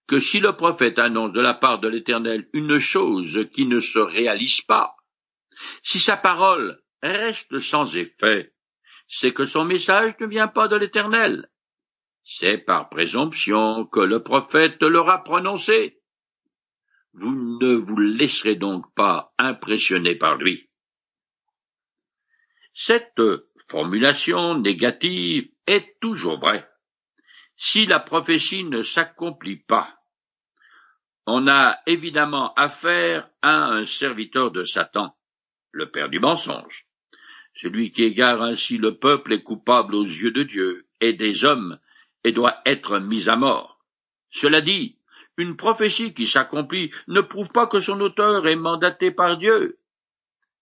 que 0.08 0.20
si 0.20 0.40
le 0.40 0.54
prophète 0.56 1.00
annonce 1.00 1.32
de 1.32 1.42
la 1.42 1.54
part 1.54 1.80
de 1.80 1.88
l'Éternel 1.88 2.50
une 2.54 2.80
chose 2.80 3.48
qui 3.54 3.66
ne 3.66 3.80
se 3.80 4.00
réalise 4.00 4.62
pas, 4.62 4.96
si 5.84 6.00
sa 6.00 6.18
parole 6.18 6.82
reste 7.02 7.60
sans 7.60 7.96
effet, 7.96 8.54
c'est 9.08 9.34
que 9.34 9.46
son 9.46 9.66
message 9.66 10.14
ne 10.20 10.26
vient 10.26 10.48
pas 10.48 10.68
de 10.68 10.76
l'Éternel. 10.76 11.50
C'est 12.26 12.58
par 12.58 12.90
présomption 12.90 13.86
que 13.86 14.00
le 14.00 14.24
prophète 14.24 14.82
l'aura 14.82 15.24
prononcé. 15.24 16.02
Vous 17.14 17.60
ne 17.60 17.76
vous 17.76 17.98
laisserez 17.98 18.56
donc 18.56 18.94
pas 18.96 19.34
impressionner 19.38 20.16
par 20.16 20.36
lui. 20.38 20.70
Cette 22.74 23.22
formulation 23.68 24.58
négative 24.58 25.50
est 25.68 26.00
toujours 26.00 26.40
vraie 26.40 26.68
si 27.56 27.86
la 27.86 28.00
prophétie 28.00 28.64
ne 28.64 28.82
s'accomplit 28.82 29.58
pas. 29.58 29.96
On 31.26 31.48
a 31.48 31.80
évidemment 31.86 32.54
affaire 32.56 33.30
à 33.42 33.66
un 33.66 33.86
serviteur 33.86 34.52
de 34.52 34.64
Satan, 34.64 35.16
le 35.72 35.90
père 35.90 36.10
du 36.10 36.20
mensonge. 36.20 36.86
Celui 37.56 37.92
qui 37.92 38.04
égare 38.04 38.42
ainsi 38.42 38.78
le 38.78 38.98
peuple 38.98 39.34
est 39.34 39.44
coupable 39.44 39.96
aux 39.96 40.04
yeux 40.04 40.32
de 40.32 40.44
Dieu 40.44 40.88
et 41.00 41.14
des 41.14 41.46
hommes 41.46 41.80
et 42.24 42.32
doit 42.32 42.62
être 42.66 43.00
mis 43.00 43.30
à 43.30 43.36
mort. 43.36 43.80
Cela 44.32 44.62
dit, 44.62 44.98
une 45.38 45.56
prophétie 45.56 46.14
qui 46.14 46.26
s'accomplit 46.26 46.92
ne 47.08 47.22
prouve 47.22 47.50
pas 47.50 47.68
que 47.68 47.80
son 47.80 48.00
auteur 48.02 48.48
est 48.48 48.56
mandaté 48.56 49.12
par 49.12 49.38
Dieu, 49.38 49.80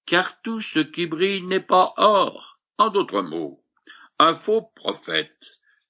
car 0.05 0.41
tout 0.41 0.61
ce 0.61 0.79
qui 0.79 1.07
brille 1.07 1.43
n'est 1.43 1.59
pas 1.59 1.93
or. 1.97 2.59
En 2.77 2.89
d'autres 2.89 3.21
mots, 3.21 3.63
un 4.17 4.35
faux 4.35 4.71
prophète 4.75 5.37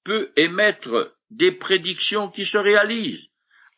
peut 0.03 0.31
émettre 0.35 1.15
des 1.29 1.51
prédictions 1.51 2.29
qui 2.29 2.45
se 2.45 2.57
réalisent. 2.57 3.27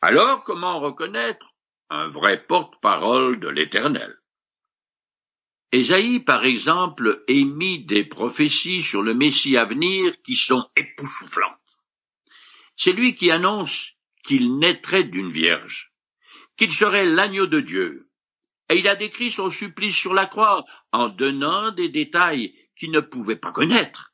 Alors 0.00 0.42
comment 0.44 0.80
reconnaître 0.80 1.54
un 1.90 2.08
vrai 2.08 2.44
porte-parole 2.46 3.38
de 3.40 3.48
l'Éternel? 3.48 4.16
Ésaïe, 5.70 6.20
par 6.20 6.44
exemple, 6.44 7.24
émit 7.26 7.84
des 7.84 8.04
prophéties 8.04 8.82
sur 8.82 9.02
le 9.02 9.12
Messie 9.12 9.56
à 9.56 9.64
venir 9.64 10.14
qui 10.22 10.36
sont 10.36 10.68
époustouflantes. 10.76 11.50
C'est 12.76 12.92
lui 12.92 13.16
qui 13.16 13.30
annonce 13.30 13.93
qu'il 14.24 14.58
naîtrait 14.58 15.04
d'une 15.04 15.30
vierge, 15.30 15.92
qu'il 16.56 16.72
serait 16.72 17.06
l'agneau 17.06 17.46
de 17.46 17.60
Dieu, 17.60 18.10
et 18.70 18.78
il 18.78 18.88
a 18.88 18.96
décrit 18.96 19.30
son 19.30 19.50
supplice 19.50 19.96
sur 19.96 20.14
la 20.14 20.26
croix 20.26 20.64
en 20.92 21.08
donnant 21.08 21.70
des 21.72 21.88
détails 21.88 22.54
qu'il 22.76 22.90
ne 22.90 23.00
pouvait 23.00 23.36
pas 23.36 23.52
connaître. 23.52 24.12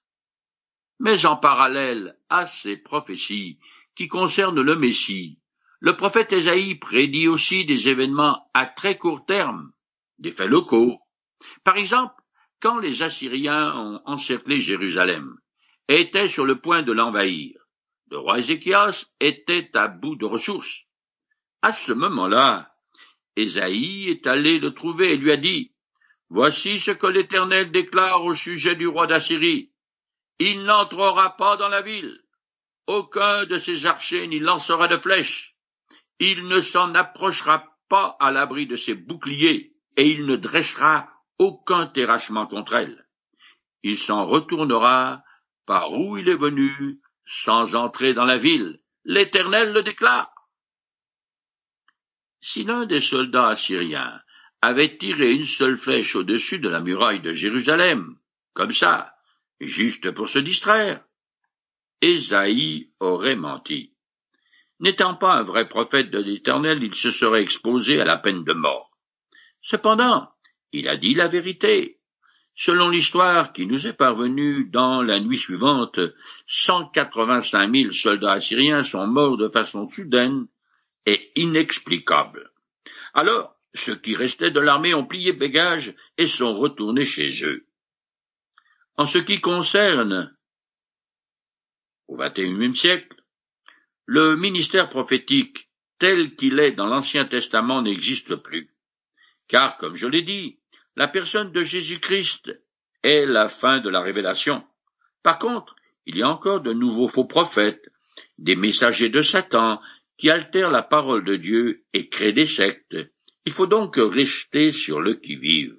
Mais 0.98 1.24
en 1.24 1.36
parallèle 1.36 2.18
à 2.28 2.46
ces 2.46 2.76
prophéties 2.76 3.58
qui 3.94 4.08
concernent 4.08 4.60
le 4.60 4.76
Messie, 4.76 5.40
Le 5.82 5.96
prophète 5.96 6.32
Ésaïe 6.34 6.74
prédit 6.74 7.26
aussi 7.26 7.64
des 7.64 7.88
événements 7.88 8.50
à 8.52 8.66
très 8.66 8.98
court 8.98 9.24
terme, 9.24 9.72
des 10.18 10.30
faits 10.30 10.50
locaux. 10.50 11.00
Par 11.64 11.78
exemple, 11.78 12.12
quand 12.60 12.78
les 12.78 13.00
Assyriens 13.00 13.74
ont 13.74 14.02
encerclé 14.04 14.60
Jérusalem, 14.60 15.38
étaient 15.88 16.28
sur 16.28 16.44
le 16.44 16.60
point 16.60 16.82
de 16.82 16.92
l'envahir, 16.92 17.58
le 18.10 18.18
roi 18.18 18.40
Ézéchias 18.40 19.06
était 19.20 19.70
à 19.74 19.88
bout 19.88 20.16
de 20.16 20.26
ressources. 20.26 20.80
À 21.62 21.72
ce 21.72 21.92
moment-là, 21.92 22.74
Ésaïe 23.36 24.08
est 24.08 24.26
allé 24.26 24.58
le 24.58 24.74
trouver 24.74 25.12
et 25.12 25.16
lui 25.16 25.32
a 25.32 25.36
dit, 25.36 25.72
Voici 26.28 26.78
ce 26.78 26.90
que 26.90 27.06
l'Éternel 27.06 27.70
déclare 27.70 28.24
au 28.24 28.34
sujet 28.34 28.74
du 28.74 28.86
roi 28.86 29.06
d'Assyrie. 29.06 29.72
Il 30.38 30.62
n'entrera 30.62 31.36
pas 31.36 31.56
dans 31.56 31.68
la 31.68 31.82
ville. 31.82 32.20
Aucun 32.86 33.46
de 33.46 33.58
ses 33.58 33.86
archers 33.86 34.26
n'y 34.26 34.38
lancera 34.38 34.88
de 34.88 34.96
flèches. 34.96 35.54
Il 36.18 36.48
ne 36.48 36.60
s'en 36.60 36.94
approchera 36.94 37.64
pas 37.88 38.16
à 38.20 38.30
l'abri 38.30 38.66
de 38.66 38.76
ses 38.76 38.94
boucliers, 38.94 39.74
et 39.96 40.06
il 40.06 40.26
ne 40.26 40.36
dressera 40.36 41.10
aucun 41.38 41.86
terrassement 41.86 42.46
contre 42.46 42.74
elle. 42.74 43.06
Il 43.82 43.98
s'en 43.98 44.26
retournera 44.26 45.22
par 45.66 45.92
où 45.92 46.16
il 46.16 46.28
est 46.28 46.36
venu, 46.36 47.00
sans 47.32 47.76
entrer 47.76 48.12
dans 48.12 48.24
la 48.24 48.38
ville. 48.38 48.80
L'Éternel 49.04 49.72
le 49.72 49.84
déclare. 49.84 50.34
Si 52.40 52.64
l'un 52.64 52.86
des 52.86 53.00
soldats 53.00 53.50
assyriens 53.50 54.20
avait 54.60 54.98
tiré 54.98 55.30
une 55.30 55.46
seule 55.46 55.78
flèche 55.78 56.16
au-dessus 56.16 56.58
de 56.58 56.68
la 56.68 56.80
muraille 56.80 57.20
de 57.20 57.32
Jérusalem, 57.32 58.16
comme 58.52 58.72
ça, 58.72 59.14
juste 59.60 60.10
pour 60.10 60.28
se 60.28 60.40
distraire, 60.40 61.04
Ésaïe 62.00 62.90
aurait 62.98 63.36
menti. 63.36 63.94
N'étant 64.80 65.14
pas 65.14 65.34
un 65.34 65.44
vrai 65.44 65.68
prophète 65.68 66.10
de 66.10 66.18
l'Éternel, 66.18 66.82
il 66.82 66.94
se 66.94 67.12
serait 67.12 67.42
exposé 67.42 68.00
à 68.00 68.04
la 68.04 68.16
peine 68.16 68.42
de 68.42 68.54
mort. 68.54 68.90
Cependant, 69.62 70.32
il 70.72 70.88
a 70.88 70.96
dit 70.96 71.14
la 71.14 71.28
vérité. 71.28 71.99
Selon 72.54 72.90
l'histoire 72.90 73.52
qui 73.52 73.66
nous 73.66 73.86
est 73.86 73.94
parvenue 73.94 74.66
dans 74.66 75.02
la 75.02 75.18
nuit 75.20 75.38
suivante, 75.38 75.98
cent 76.46 76.88
quatre-vingt-cinq 76.88 77.66
mille 77.68 77.94
soldats 77.94 78.32
assyriens 78.32 78.82
sont 78.82 79.06
morts 79.06 79.38
de 79.38 79.48
façon 79.48 79.88
soudaine 79.88 80.46
et 81.06 81.32
inexplicable. 81.36 82.50
Alors, 83.14 83.56
ceux 83.72 83.96
qui 83.96 84.14
restaient 84.14 84.50
de 84.50 84.60
l'armée 84.60 84.94
ont 84.94 85.06
plié 85.06 85.32
bégage 85.32 85.94
et 86.18 86.26
sont 86.26 86.58
retournés 86.58 87.06
chez 87.06 87.44
eux. 87.44 87.66
En 88.96 89.06
ce 89.06 89.18
qui 89.18 89.40
concerne 89.40 90.36
au 92.08 92.16
XXIe 92.16 92.76
siècle, 92.76 93.16
le 94.04 94.36
ministère 94.36 94.88
prophétique 94.88 95.70
tel 95.98 96.34
qu'il 96.34 96.58
est 96.58 96.72
dans 96.72 96.86
l'Ancien 96.86 97.24
Testament 97.26 97.82
n'existe 97.82 98.34
plus. 98.36 98.74
Car, 99.48 99.78
comme 99.78 99.96
je 99.96 100.08
l'ai 100.08 100.22
dit, 100.22 100.59
la 101.00 101.08
personne 101.08 101.50
de 101.50 101.62
Jésus-Christ 101.62 102.54
est 103.02 103.24
la 103.24 103.48
fin 103.48 103.80
de 103.80 103.88
la 103.88 104.02
révélation. 104.02 104.62
Par 105.22 105.38
contre, 105.38 105.74
il 106.04 106.18
y 106.18 106.22
a 106.22 106.28
encore 106.28 106.60
de 106.60 106.74
nouveaux 106.74 107.08
faux 107.08 107.24
prophètes, 107.24 107.90
des 108.36 108.54
messagers 108.54 109.08
de 109.08 109.22
Satan, 109.22 109.80
qui 110.18 110.28
altèrent 110.28 110.70
la 110.70 110.82
parole 110.82 111.24
de 111.24 111.36
Dieu 111.36 111.84
et 111.94 112.10
créent 112.10 112.34
des 112.34 112.44
sectes. 112.44 112.94
Il 113.46 113.52
faut 113.54 113.66
donc 113.66 113.94
rester 113.96 114.72
sur 114.72 115.00
le 115.00 115.14
qui-vive. 115.14 115.74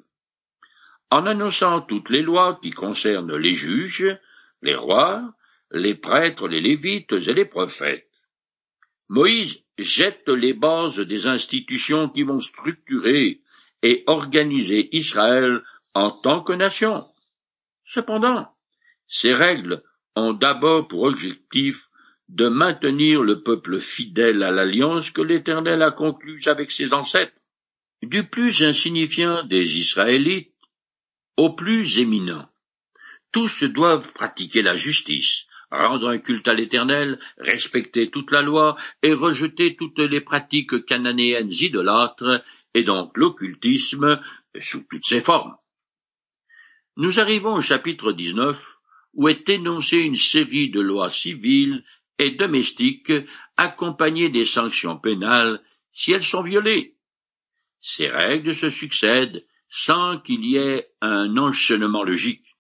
En 1.12 1.28
annonçant 1.28 1.82
toutes 1.82 2.10
les 2.10 2.24
lois 2.24 2.60
qui 2.60 2.72
concernent 2.72 3.38
les 3.38 3.54
juges, 3.54 4.18
les 4.64 4.76
rois, 4.76 5.36
les 5.70 5.94
prêtres, 5.94 6.48
les 6.48 6.62
lévites 6.62 7.12
et 7.12 7.34
les 7.34 7.46
prophètes. 7.46 8.10
Moïse 9.08 9.64
jette 9.78 10.28
les 10.30 10.54
bases 10.54 10.98
des 10.98 11.28
institutions 11.28 12.10
qui 12.10 12.24
vont 12.24 12.40
structurer 12.40 13.41
et 13.84 14.04
organiser 14.08 14.90
Israël 14.96 15.62
en 15.94 16.12
tant 16.12 16.42
que 16.42 16.54
nation. 16.54 17.06
Cependant, 17.86 18.48
ces 19.08 19.34
règles 19.34 19.84
ont 20.16 20.34
d'abord 20.34 20.88
pour 20.88 21.04
objectif 21.04 21.88
de 22.30 22.48
maintenir 22.48 23.22
le 23.22 23.44
peuple 23.44 23.80
fidèle 23.80 24.44
à 24.44 24.52
l'alliance 24.52 25.12
que 25.12 25.22
l'Éternel 25.22 25.82
a 25.82 25.92
conclue 25.92 26.42
avec 26.46 26.72
ses 26.72 26.94
ancêtres, 26.94 27.34
du 28.02 28.24
plus 28.24 28.64
insignifiant 28.64 29.44
des 29.44 29.78
Israélites 29.78 30.54
au 31.38 31.54
plus 31.54 32.00
éminent. 32.00 32.48
Tous 33.32 33.64
doivent 33.64 34.12
pratiquer 34.14 34.62
la 34.62 34.76
justice, 34.76 35.46
rendre 35.72 36.10
un 36.10 36.18
culte 36.18 36.48
à 36.48 36.54
l'Éternel, 36.54 37.20
respecter 37.38 38.10
toute 38.10 38.32
la 38.32 38.42
loi 38.42 38.78
et 39.04 39.14
rejeter 39.14 39.76
toutes 39.76 40.00
les 40.00 40.22
pratiques 40.22 40.86
cananéennes 40.86 41.52
idolâtres 41.52 42.44
et 42.74 42.84
donc 42.84 43.18
l'occultisme 43.18 44.22
sous 44.60 44.84
toutes 44.90 45.06
ses 45.06 45.22
formes. 45.22 45.56
Nous 46.98 47.20
arrivons 47.20 47.56
au 47.56 47.62
chapitre 47.62 48.12
19 48.12 48.62
où 49.14 49.28
est 49.28 49.50
énoncée 49.50 49.98
une 49.98 50.16
série 50.16 50.70
de 50.70 50.82
lois 50.82 51.10
civiles 51.10 51.84
et 52.18 52.32
domestiques 52.32 53.12
accompagnées 53.58 54.30
des 54.30 54.46
sanctions 54.46 54.98
pénales 54.98 55.62
si 55.94 56.12
elles 56.12 56.24
sont 56.24 56.44
violées. 56.44 56.96
Ces 57.82 58.08
règles 58.08 58.56
se 58.56 58.70
succèdent 58.70 59.46
sans 59.70 60.20
qu'il 60.20 60.46
y 60.46 60.58
ait 60.58 60.88
un 61.02 61.38
enchaînement 61.38 62.04
logique. 62.04 62.58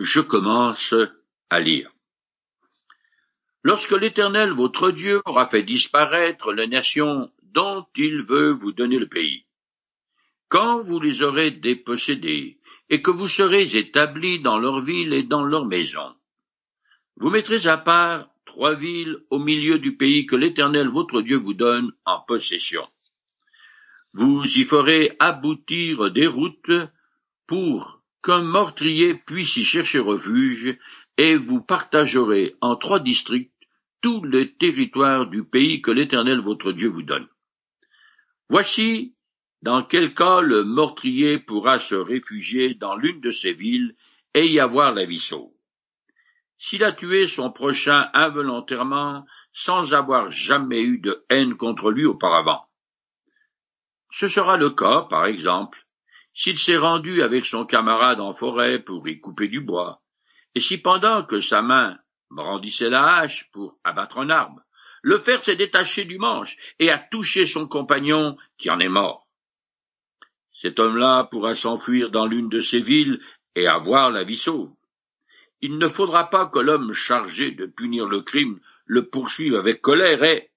Je 0.00 0.20
commence 0.20 0.94
à 1.50 1.60
lire. 1.60 1.90
Lorsque 3.62 3.92
l'Éternel 3.92 4.52
votre 4.52 4.90
Dieu 4.90 5.20
aura 5.24 5.48
fait 5.48 5.62
disparaître 5.62 6.52
les 6.52 6.68
nations 6.68 7.32
dont 7.56 7.86
il 7.96 8.22
veut 8.22 8.52
vous 8.52 8.72
donner 8.72 8.98
le 8.98 9.08
pays, 9.08 9.46
quand 10.48 10.82
vous 10.82 11.00
les 11.00 11.22
aurez 11.22 11.50
dépossédés, 11.50 12.58
et 12.90 13.00
que 13.00 13.10
vous 13.10 13.28
serez 13.28 13.64
établis 13.76 14.40
dans 14.40 14.58
leurs 14.58 14.82
villes 14.82 15.14
et 15.14 15.22
dans 15.22 15.42
leurs 15.42 15.64
maisons, 15.64 16.14
vous 17.16 17.30
mettrez 17.30 17.66
à 17.66 17.78
part 17.78 18.28
trois 18.44 18.74
villes 18.74 19.16
au 19.30 19.38
milieu 19.38 19.78
du 19.78 19.96
pays 19.96 20.26
que 20.26 20.36
l'Éternel 20.36 20.88
votre 20.88 21.22
Dieu 21.22 21.38
vous 21.38 21.54
donne 21.54 21.92
en 22.04 22.20
possession. 22.20 22.86
Vous 24.12 24.44
y 24.44 24.64
ferez 24.64 25.16
aboutir 25.18 26.10
des 26.10 26.26
routes 26.26 26.72
pour 27.46 28.02
qu'un 28.22 28.42
meurtrier 28.42 29.14
puisse 29.14 29.56
y 29.56 29.64
chercher 29.64 30.00
refuge, 30.00 30.76
et 31.16 31.36
vous 31.36 31.62
partagerez 31.62 32.54
en 32.60 32.76
trois 32.76 33.00
districts 33.00 33.54
tous 34.02 34.22
les 34.24 34.52
territoires 34.52 35.26
du 35.26 35.42
pays 35.42 35.80
que 35.80 35.90
l'Éternel 35.90 36.40
votre 36.40 36.72
Dieu 36.72 36.90
vous 36.90 37.02
donne. 37.02 37.26
Voici 38.48 39.16
dans 39.62 39.82
quel 39.82 40.14
cas 40.14 40.40
le 40.40 40.64
meurtrier 40.64 41.38
pourra 41.38 41.78
se 41.78 41.94
réfugier 41.94 42.74
dans 42.74 42.96
l'une 42.96 43.20
de 43.20 43.30
ces 43.30 43.52
villes 43.52 43.96
et 44.34 44.46
y 44.46 44.60
avoir 44.60 44.94
la 44.94 45.04
vie. 45.04 45.30
S'il 46.58 46.84
a 46.84 46.92
tué 46.92 47.26
son 47.26 47.50
prochain 47.50 48.08
involontairement 48.14 49.26
sans 49.52 49.94
avoir 49.94 50.30
jamais 50.30 50.82
eu 50.82 50.98
de 50.98 51.24
haine 51.28 51.56
contre 51.56 51.90
lui 51.90 52.04
auparavant. 52.04 52.66
Ce 54.12 54.28
sera 54.28 54.56
le 54.56 54.70
cas, 54.70 55.02
par 55.10 55.26
exemple, 55.26 55.86
s'il 56.32 56.58
s'est 56.58 56.76
rendu 56.76 57.22
avec 57.22 57.44
son 57.44 57.66
camarade 57.66 58.20
en 58.20 58.34
forêt 58.34 58.78
pour 58.78 59.08
y 59.08 59.20
couper 59.20 59.48
du 59.48 59.60
bois, 59.60 60.02
et 60.54 60.60
si 60.60 60.78
pendant 60.78 61.24
que 61.24 61.40
sa 61.40 61.62
main 61.62 61.98
brandissait 62.30 62.90
la 62.90 63.16
hache 63.16 63.50
pour 63.52 63.78
abattre 63.84 64.18
un 64.18 64.30
arbre, 64.30 64.60
le 65.06 65.20
fer 65.20 65.44
s'est 65.44 65.54
détaché 65.54 66.04
du 66.04 66.18
manche 66.18 66.56
et 66.80 66.90
a 66.90 66.98
touché 66.98 67.46
son 67.46 67.68
compagnon 67.68 68.36
qui 68.58 68.70
en 68.70 68.80
est 68.80 68.88
mort. 68.88 69.28
Cet 70.60 70.80
homme-là 70.80 71.28
pourra 71.30 71.54
s'enfuir 71.54 72.10
dans 72.10 72.26
l'une 72.26 72.48
de 72.48 72.58
ces 72.58 72.80
villes 72.80 73.20
et 73.54 73.68
avoir 73.68 74.10
la 74.10 74.24
vie 74.24 74.36
sauve. 74.36 74.72
Il 75.60 75.78
ne 75.78 75.88
faudra 75.88 76.28
pas 76.28 76.46
que 76.46 76.58
l'homme 76.58 76.92
chargé 76.92 77.52
de 77.52 77.66
punir 77.66 78.06
le 78.06 78.22
crime 78.22 78.58
le 78.84 79.08
poursuive 79.08 79.54
avec 79.54 79.80
colère 79.80 80.24
et, 80.24 80.50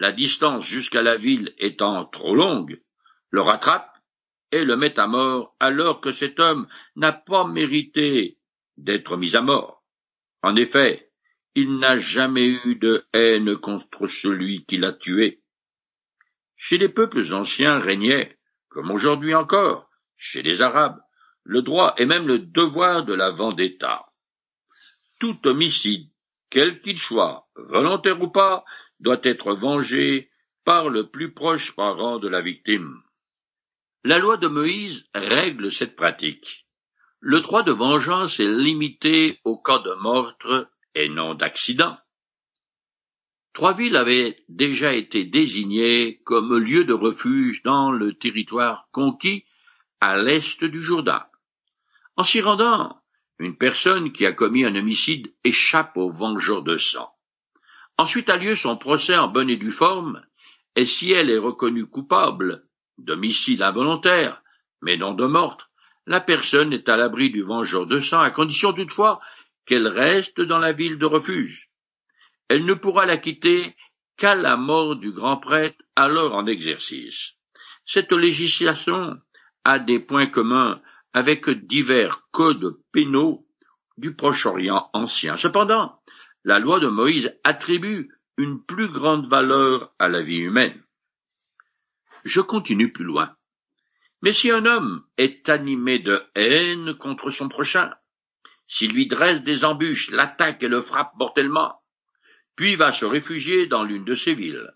la 0.00 0.12
distance 0.12 0.64
jusqu'à 0.64 1.02
la 1.02 1.18
ville 1.18 1.52
étant 1.58 2.06
trop 2.06 2.34
longue, 2.34 2.80
le 3.28 3.42
rattrape 3.42 3.92
et 4.50 4.64
le 4.64 4.78
met 4.78 4.98
à 4.98 5.06
mort 5.06 5.54
alors 5.60 6.00
que 6.00 6.12
cet 6.12 6.40
homme 6.40 6.68
n'a 6.96 7.12
pas 7.12 7.46
mérité 7.46 8.38
d'être 8.78 9.18
mis 9.18 9.36
à 9.36 9.42
mort. 9.42 9.82
En 10.42 10.56
effet, 10.56 11.07
il 11.58 11.78
n'a 11.78 11.98
jamais 11.98 12.46
eu 12.46 12.76
de 12.76 13.04
haine 13.12 13.56
contre 13.56 14.06
celui 14.06 14.64
qui 14.64 14.76
l'a 14.76 14.92
tué. 14.92 15.42
Chez 16.56 16.78
les 16.78 16.88
peuples 16.88 17.32
anciens 17.34 17.80
régnait, 17.80 18.38
comme 18.68 18.92
aujourd'hui 18.92 19.34
encore, 19.34 19.90
chez 20.16 20.42
les 20.42 20.62
Arabes, 20.62 21.00
le 21.42 21.62
droit 21.62 21.94
et 21.98 22.06
même 22.06 22.28
le 22.28 22.38
devoir 22.38 23.04
de 23.04 23.12
la 23.12 23.30
vendetta. 23.30 24.06
Tout 25.18 25.38
homicide, 25.48 26.08
quel 26.48 26.80
qu'il 26.80 26.98
soit, 26.98 27.48
volontaire 27.56 28.22
ou 28.22 28.28
pas, 28.28 28.64
doit 29.00 29.20
être 29.24 29.54
vengé 29.54 30.30
par 30.64 30.88
le 30.88 31.08
plus 31.08 31.32
proche 31.32 31.74
parent 31.74 32.20
de 32.20 32.28
la 32.28 32.40
victime. 32.40 33.02
La 34.04 34.20
loi 34.20 34.36
de 34.36 34.46
Moïse 34.46 35.06
règle 35.12 35.72
cette 35.72 35.96
pratique. 35.96 36.68
Le 37.18 37.40
droit 37.40 37.64
de 37.64 37.72
vengeance 37.72 38.38
est 38.38 38.48
limité 38.48 39.40
au 39.42 39.58
cas 39.58 39.80
de 39.80 39.92
meurtre 40.00 40.70
et 40.98 41.08
non 41.08 41.34
d'accident. 41.34 41.96
Trois 43.52 43.72
villes 43.72 43.96
avaient 43.96 44.36
déjà 44.48 44.94
été 44.94 45.24
désignées 45.24 46.20
comme 46.24 46.58
lieu 46.58 46.84
de 46.84 46.92
refuge 46.92 47.62
dans 47.62 47.92
le 47.92 48.14
territoire 48.14 48.88
conquis 48.90 49.44
à 50.00 50.16
l'est 50.16 50.64
du 50.64 50.82
Jourdain. 50.82 51.24
En 52.16 52.24
s'y 52.24 52.40
rendant, 52.40 53.00
une 53.38 53.56
personne 53.56 54.12
qui 54.12 54.26
a 54.26 54.32
commis 54.32 54.64
un 54.64 54.74
homicide 54.74 55.32
échappe 55.44 55.96
aux 55.96 56.10
vengeurs 56.10 56.64
de 56.64 56.76
sang. 56.76 57.12
Ensuite 57.96 58.28
a 58.28 58.36
lieu 58.36 58.56
son 58.56 58.76
procès 58.76 59.16
en 59.16 59.28
bonne 59.28 59.50
et 59.50 59.56
due 59.56 59.72
forme, 59.72 60.24
et 60.74 60.84
si 60.84 61.12
elle 61.12 61.30
est 61.30 61.38
reconnue 61.38 61.86
coupable 61.86 62.66
d'homicide 62.98 63.62
involontaire, 63.62 64.42
mais 64.82 64.96
non 64.96 65.14
de 65.14 65.26
meurtre, 65.26 65.70
la 66.06 66.20
personne 66.20 66.72
est 66.72 66.88
à 66.88 66.96
l'abri 66.96 67.30
du 67.30 67.42
vengeur 67.42 67.86
de 67.86 68.00
sang, 68.00 68.20
à 68.20 68.32
condition 68.32 68.72
toutefois 68.72 69.20
qu'elle 69.68 69.86
reste 69.86 70.40
dans 70.40 70.58
la 70.58 70.72
ville 70.72 70.98
de 70.98 71.04
refuge. 71.04 71.68
Elle 72.48 72.64
ne 72.64 72.72
pourra 72.72 73.04
la 73.04 73.18
quitter 73.18 73.76
qu'à 74.16 74.34
la 74.34 74.56
mort 74.56 74.96
du 74.96 75.12
grand 75.12 75.36
prêtre 75.36 75.84
alors 75.94 76.34
en 76.34 76.46
exercice. 76.46 77.34
Cette 77.84 78.12
législation 78.12 79.20
a 79.64 79.78
des 79.78 80.00
points 80.00 80.26
communs 80.26 80.80
avec 81.12 81.50
divers 81.50 82.28
codes 82.30 82.78
pénaux 82.92 83.46
du 83.98 84.14
Proche-Orient 84.14 84.88
ancien. 84.94 85.36
Cependant, 85.36 86.00
la 86.44 86.58
loi 86.58 86.80
de 86.80 86.88
Moïse 86.88 87.34
attribue 87.44 88.10
une 88.38 88.64
plus 88.64 88.88
grande 88.88 89.28
valeur 89.28 89.92
à 89.98 90.08
la 90.08 90.22
vie 90.22 90.38
humaine. 90.38 90.82
Je 92.24 92.40
continue 92.40 92.90
plus 92.90 93.04
loin. 93.04 93.36
Mais 94.22 94.32
si 94.32 94.50
un 94.50 94.64
homme 94.64 95.04
est 95.18 95.48
animé 95.48 95.98
de 95.98 96.22
haine 96.34 96.94
contre 96.94 97.30
son 97.30 97.48
prochain, 97.48 97.92
s'il 98.68 98.92
lui 98.92 99.06
dresse 99.06 99.42
des 99.42 99.64
embûches, 99.64 100.10
l'attaque 100.10 100.62
et 100.62 100.68
le 100.68 100.82
frappe 100.82 101.14
mortellement, 101.16 101.80
puis 102.54 102.76
va 102.76 102.92
se 102.92 103.04
réfugier 103.04 103.66
dans 103.66 103.82
l'une 103.82 104.04
de 104.04 104.14
ses 104.14 104.34
villes, 104.34 104.70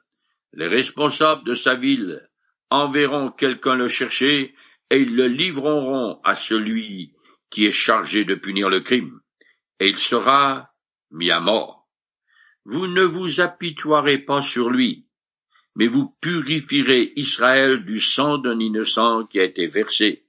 les 0.55 0.69
responsables 0.69 1.45
de 1.45 1.55
sa 1.55 1.75
ville 1.75 2.29
enverront 2.71 3.31
quelqu'un 3.31 3.75
le 3.75 3.89
chercher 3.89 4.55
et 4.91 5.01
ils 5.01 5.15
le 5.15 5.27
livreront 5.27 6.21
à 6.25 6.35
celui 6.35 7.13
qui 7.51 7.67
est 7.67 7.71
chargé 7.71 8.25
de 8.25 8.35
punir 8.35 8.71
le 8.71 8.81
crime, 8.81 9.21
et 9.79 9.89
il 9.89 9.97
sera 9.97 10.71
mis 11.11 11.31
à 11.31 11.41
mort. 11.41 11.87
Vous 12.65 12.87
ne 12.87 13.03
vous 13.03 13.41
apitoierez 13.41 14.19
pas 14.19 14.43
sur 14.43 14.71
lui, 14.71 15.07
mais 15.75 15.87
vous 15.87 16.17
purifierez 16.21 17.13
Israël 17.17 17.85
du 17.85 17.99
sang 17.99 18.39
d'un 18.39 18.59
innocent 18.59 19.27
qui 19.27 19.41
a 19.41 19.45
été 19.45 19.67
versé, 19.67 20.25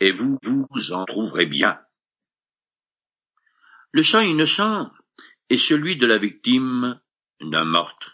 et 0.00 0.12
vous 0.12 0.38
vous 0.42 0.92
en 0.92 1.04
trouverez 1.04 1.46
bien. 1.46 1.78
Le 3.96 4.02
sang 4.02 4.20
innocent 4.20 4.90
est 5.48 5.56
celui 5.56 5.96
de 5.96 6.06
la 6.06 6.18
victime 6.18 7.00
d'un 7.40 7.64
meurtre. 7.64 8.12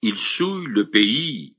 Il 0.00 0.16
souille 0.16 0.68
le 0.68 0.88
pays 0.88 1.56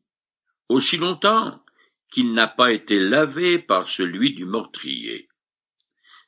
aussi 0.69 0.95
longtemps 0.95 1.61
qu'il 2.09 2.31
n'a 2.31 2.47
pas 2.47 2.71
été 2.71 3.01
lavé 3.01 3.59
par 3.59 3.89
celui 3.89 4.33
du 4.33 4.45
meurtrier. 4.45 5.27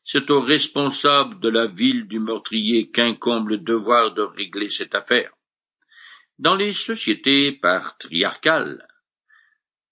C'est 0.04 0.30
au 0.30 0.42
responsable 0.42 1.40
de 1.40 1.48
la 1.48 1.68
ville 1.68 2.06
du 2.10 2.20
meurtrier 2.20 2.92
qu'incombe 2.92 3.48
le 3.48 3.60
devoir 3.60 4.14
de 4.14 4.24
régler 4.24 4.68
cette 4.68 4.94
affaire. 4.94 5.32
Dans 6.38 6.58
les 6.58 6.74
sociétés 6.74 7.54
patriarcales, 7.54 8.86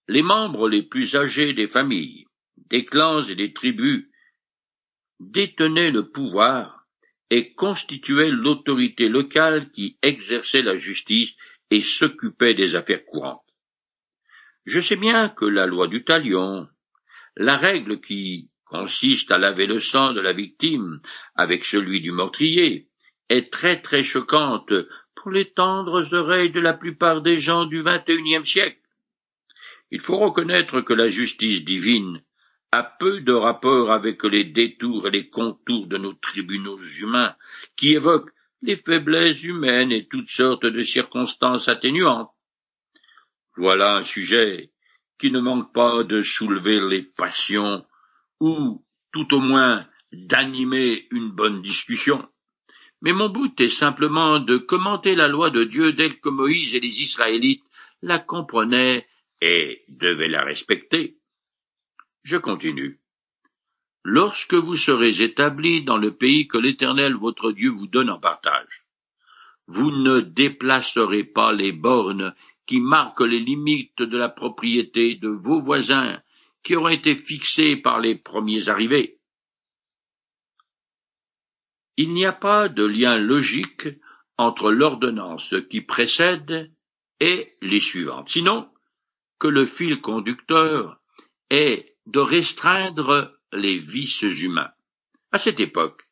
les 0.08 0.22
membres 0.22 0.68
les 0.68 0.82
plus 0.82 1.16
âgés 1.16 1.54
des 1.54 1.68
familles, 1.68 2.26
des 2.58 2.84
clans 2.84 3.22
et 3.22 3.34
des 3.34 3.54
tribus 3.54 4.04
détenaient 5.20 5.90
le 5.90 6.10
pouvoir 6.10 6.77
et 7.30 7.52
constituaient 7.54 8.30
l'autorité 8.30 9.08
locale 9.08 9.70
qui 9.70 9.98
exerçait 10.02 10.62
la 10.62 10.76
justice 10.76 11.34
et 11.70 11.80
s'occupait 11.80 12.54
des 12.54 12.74
affaires 12.74 13.04
courantes. 13.04 13.42
Je 14.64 14.80
sais 14.80 14.96
bien 14.96 15.28
que 15.28 15.44
la 15.44 15.66
loi 15.66 15.88
du 15.88 16.04
talion, 16.04 16.68
la 17.36 17.56
règle 17.56 18.00
qui 18.00 18.50
consiste 18.66 19.30
à 19.30 19.38
laver 19.38 19.66
le 19.66 19.80
sang 19.80 20.12
de 20.12 20.20
la 20.20 20.32
victime 20.32 21.00
avec 21.34 21.64
celui 21.64 22.00
du 22.00 22.12
meurtrier, 22.12 22.88
est 23.28 23.52
très 23.52 23.80
très 23.80 24.02
choquante 24.02 24.72
pour 25.14 25.30
les 25.30 25.50
tendres 25.50 26.14
oreilles 26.14 26.52
de 26.52 26.60
la 26.60 26.74
plupart 26.74 27.22
des 27.22 27.38
gens 27.38 27.66
du 27.66 27.82
unième 28.08 28.46
siècle. 28.46 28.80
Il 29.90 30.00
faut 30.00 30.18
reconnaître 30.18 30.80
que 30.82 30.92
la 30.92 31.08
justice 31.08 31.64
divine 31.64 32.22
a 32.72 32.82
peu 32.82 33.20
de 33.20 33.32
rapport 33.32 33.90
avec 33.90 34.22
les 34.24 34.44
détours 34.44 35.08
et 35.08 35.10
les 35.10 35.28
contours 35.30 35.86
de 35.86 35.96
nos 35.96 36.12
tribunaux 36.12 36.80
humains, 37.00 37.34
qui 37.76 37.94
évoquent 37.94 38.32
les 38.62 38.76
faiblesses 38.76 39.42
humaines 39.42 39.92
et 39.92 40.06
toutes 40.06 40.30
sortes 40.30 40.66
de 40.66 40.82
circonstances 40.82 41.68
atténuantes. 41.68 42.30
Voilà 43.56 43.96
un 43.96 44.04
sujet 44.04 44.70
qui 45.18 45.30
ne 45.30 45.40
manque 45.40 45.72
pas 45.72 46.04
de 46.04 46.22
soulever 46.22 46.80
les 46.80 47.02
passions 47.02 47.84
ou, 48.40 48.84
tout 49.12 49.34
au 49.34 49.40
moins, 49.40 49.86
d'animer 50.12 51.06
une 51.10 51.30
bonne 51.30 51.62
discussion. 51.62 52.26
Mais 53.00 53.12
mon 53.12 53.28
but 53.28 53.60
est 53.60 53.68
simplement 53.68 54.40
de 54.40 54.58
commenter 54.58 55.14
la 55.14 55.28
loi 55.28 55.50
de 55.50 55.64
Dieu 55.64 55.92
dès 55.92 56.10
que 56.16 56.28
Moïse 56.28 56.74
et 56.74 56.80
les 56.80 57.02
Israélites 57.02 57.64
la 58.02 58.18
comprenaient 58.18 59.06
et 59.40 59.84
devaient 59.88 60.28
la 60.28 60.44
respecter. 60.44 61.17
Je 62.22 62.36
continue. 62.36 63.00
Lorsque 64.04 64.54
vous 64.54 64.76
serez 64.76 65.22
établis 65.22 65.84
dans 65.84 65.98
le 65.98 66.14
pays 66.14 66.48
que 66.48 66.58
l'Éternel 66.58 67.14
votre 67.14 67.52
Dieu 67.52 67.70
vous 67.70 67.86
donne 67.86 68.10
en 68.10 68.18
partage, 68.18 68.86
vous 69.66 69.90
ne 69.90 70.20
déplacerez 70.20 71.24
pas 71.24 71.52
les 71.52 71.72
bornes 71.72 72.34
qui 72.66 72.80
marquent 72.80 73.20
les 73.20 73.40
limites 73.40 74.02
de 74.02 74.16
la 74.16 74.28
propriété 74.28 75.16
de 75.16 75.28
vos 75.28 75.60
voisins 75.60 76.22
qui 76.62 76.76
auront 76.76 76.88
été 76.88 77.16
fixées 77.16 77.76
par 77.76 78.00
les 78.00 78.14
premiers 78.14 78.68
arrivés. 78.68 79.18
Il 81.96 82.12
n'y 82.12 82.24
a 82.24 82.32
pas 82.32 82.68
de 82.68 82.84
lien 82.84 83.18
logique 83.18 83.88
entre 84.36 84.70
l'ordonnance 84.70 85.54
qui 85.68 85.80
précède 85.80 86.72
et 87.20 87.56
les 87.60 87.80
suivantes, 87.80 88.30
sinon 88.30 88.70
que 89.38 89.48
le 89.48 89.66
fil 89.66 90.00
conducteur 90.00 91.00
est 91.50 91.87
de 92.08 92.20
restreindre 92.20 93.38
les 93.52 93.78
vices 93.78 94.22
humains. 94.22 94.72
À 95.30 95.38
cette 95.38 95.60
époque, 95.60 96.04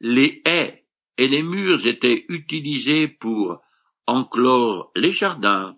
les 0.00 0.42
haies 0.44 0.84
et 1.16 1.28
les 1.28 1.42
murs 1.42 1.86
étaient 1.86 2.26
utilisés 2.28 3.06
pour 3.06 3.62
enclore 4.06 4.90
les 4.96 5.12
jardins, 5.12 5.76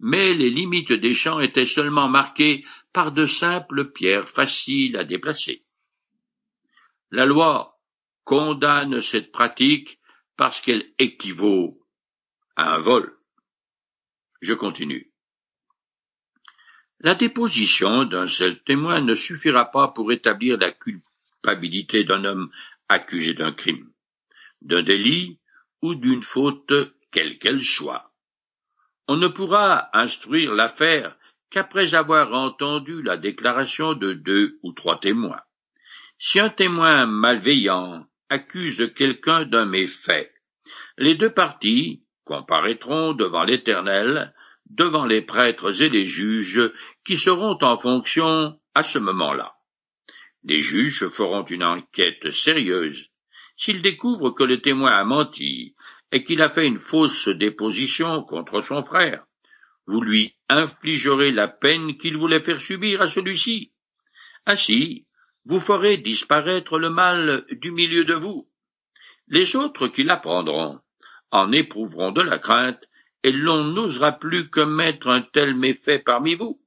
mais 0.00 0.34
les 0.34 0.50
limites 0.50 0.92
des 0.92 1.14
champs 1.14 1.38
étaient 1.38 1.66
seulement 1.66 2.08
marquées 2.08 2.64
par 2.92 3.12
de 3.12 3.26
simples 3.26 3.92
pierres 3.92 4.28
faciles 4.28 4.96
à 4.96 5.04
déplacer. 5.04 5.64
La 7.12 7.26
loi 7.26 7.78
condamne 8.24 9.00
cette 9.00 9.30
pratique 9.30 10.00
parce 10.36 10.60
qu'elle 10.60 10.92
équivaut 10.98 11.80
à 12.56 12.74
un 12.74 12.80
vol. 12.80 13.16
Je 14.40 14.54
continue. 14.54 15.09
La 17.02 17.14
déposition 17.14 18.04
d'un 18.04 18.26
seul 18.26 18.62
témoin 18.64 19.00
ne 19.00 19.14
suffira 19.14 19.70
pas 19.70 19.88
pour 19.88 20.12
établir 20.12 20.58
la 20.58 20.70
culpabilité 20.70 22.04
d'un 22.04 22.24
homme 22.26 22.50
accusé 22.90 23.32
d'un 23.32 23.52
crime, 23.52 23.90
d'un 24.60 24.82
délit 24.82 25.38
ou 25.80 25.94
d'une 25.94 26.22
faute 26.22 26.72
quelle 27.10 27.38
qu'elle 27.38 27.62
soit. 27.62 28.12
On 29.08 29.16
ne 29.16 29.28
pourra 29.28 29.88
instruire 29.94 30.54
l'affaire 30.54 31.16
qu'après 31.50 31.94
avoir 31.94 32.34
entendu 32.34 33.02
la 33.02 33.16
déclaration 33.16 33.94
de 33.94 34.12
deux 34.12 34.58
ou 34.62 34.72
trois 34.72 35.00
témoins. 35.00 35.40
Si 36.18 36.38
un 36.38 36.50
témoin 36.50 37.06
malveillant 37.06 38.06
accuse 38.28 38.92
quelqu'un 38.94 39.46
d'un 39.46 39.64
méfait, 39.64 40.30
les 40.98 41.14
deux 41.14 41.30
parties 41.32 42.04
comparaîtront 42.24 43.14
devant 43.14 43.42
l'Éternel, 43.42 44.34
devant 44.70 45.04
les 45.04 45.22
prêtres 45.22 45.82
et 45.82 45.88
les 45.88 46.06
juges 46.06 46.70
qui 47.04 47.16
seront 47.16 47.58
en 47.60 47.78
fonction 47.78 48.58
à 48.74 48.82
ce 48.82 48.98
moment-là. 48.98 49.54
Les 50.44 50.60
juges 50.60 51.08
feront 51.08 51.44
une 51.44 51.64
enquête 51.64 52.30
sérieuse. 52.30 53.08
S'ils 53.56 53.82
découvrent 53.82 54.30
que 54.30 54.44
le 54.44 54.62
témoin 54.62 54.92
a 54.92 55.04
menti 55.04 55.74
et 56.12 56.24
qu'il 56.24 56.40
a 56.40 56.50
fait 56.50 56.66
une 56.66 56.78
fausse 56.78 57.28
déposition 57.28 58.22
contre 58.22 58.62
son 58.62 58.84
frère, 58.84 59.24
vous 59.86 60.00
lui 60.00 60.34
infligerez 60.48 61.32
la 61.32 61.48
peine 61.48 61.98
qu'il 61.98 62.16
voulait 62.16 62.40
faire 62.40 62.60
subir 62.60 63.02
à 63.02 63.08
celui-ci. 63.08 63.72
Ainsi, 64.46 65.06
vous 65.44 65.60
ferez 65.60 65.96
disparaître 65.96 66.78
le 66.78 66.90
mal 66.90 67.44
du 67.50 67.72
milieu 67.72 68.04
de 68.04 68.14
vous. 68.14 68.48
Les 69.26 69.56
autres 69.56 69.88
qui 69.88 70.04
l'apprendront 70.04 70.80
en 71.32 71.52
éprouveront 71.52 72.12
de 72.12 72.22
la 72.22 72.38
crainte, 72.38 72.82
et 73.22 73.32
l'on 73.32 73.64
n'osera 73.64 74.12
plus 74.12 74.48
commettre 74.48 75.08
un 75.08 75.22
tel 75.22 75.54
méfait 75.54 75.98
parmi 75.98 76.34
vous. 76.34 76.60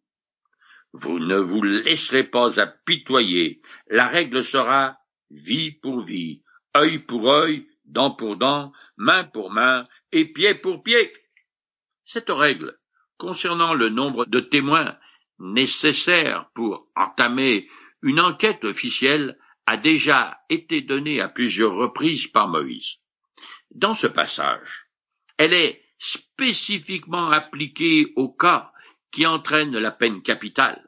Vous 0.94 1.20
ne 1.20 1.38
vous 1.38 1.64
laisserez 1.64 2.24
pas 2.24 2.60
apitoyer, 2.60 3.62
la 3.88 4.08
règle 4.08 4.44
sera 4.44 4.98
vie 5.32 5.72
pour 5.72 6.02
vie, 6.02 6.44
œil 6.78 7.00
pour 7.00 7.32
œil, 7.32 7.68
dent 7.86 8.12
pour 8.12 8.38
dent, 8.38 8.72
main 8.98 9.24
pour 9.24 9.52
main, 9.52 9.84
et 10.12 10.26
pied 10.26 10.54
pour 10.54 10.84
pied. 10.84 11.12
Cette 12.06 12.30
règle 12.30 12.78
concernant 13.18 13.74
le 13.74 13.90
nombre 13.90 14.26
de 14.26 14.40
témoins 14.40 14.98
nécessaires 15.40 16.50
pour 16.54 16.88
entamer 16.96 17.70
une 18.02 18.20
enquête 18.20 18.64
officielle 18.64 19.38
a 19.66 19.78
déjà 19.78 20.40
été 20.50 20.82
donnée 20.82 21.22
à 21.22 21.30
plusieurs 21.30 21.74
reprises 21.74 22.28
par 22.28 22.48
Moïse. 22.48 22.98
Dans 23.72 23.96
ce 23.96 24.08
passage, 24.08 24.88
elle 25.38 25.54
est 25.54 25.83
spécifiquement 26.04 27.30
appliquée 27.30 28.12
au 28.18 28.28
cas 28.28 28.74
qui 29.12 29.26
entraîne 29.26 29.78
la 29.78 29.92
peine 29.92 30.22
capitale. 30.22 30.86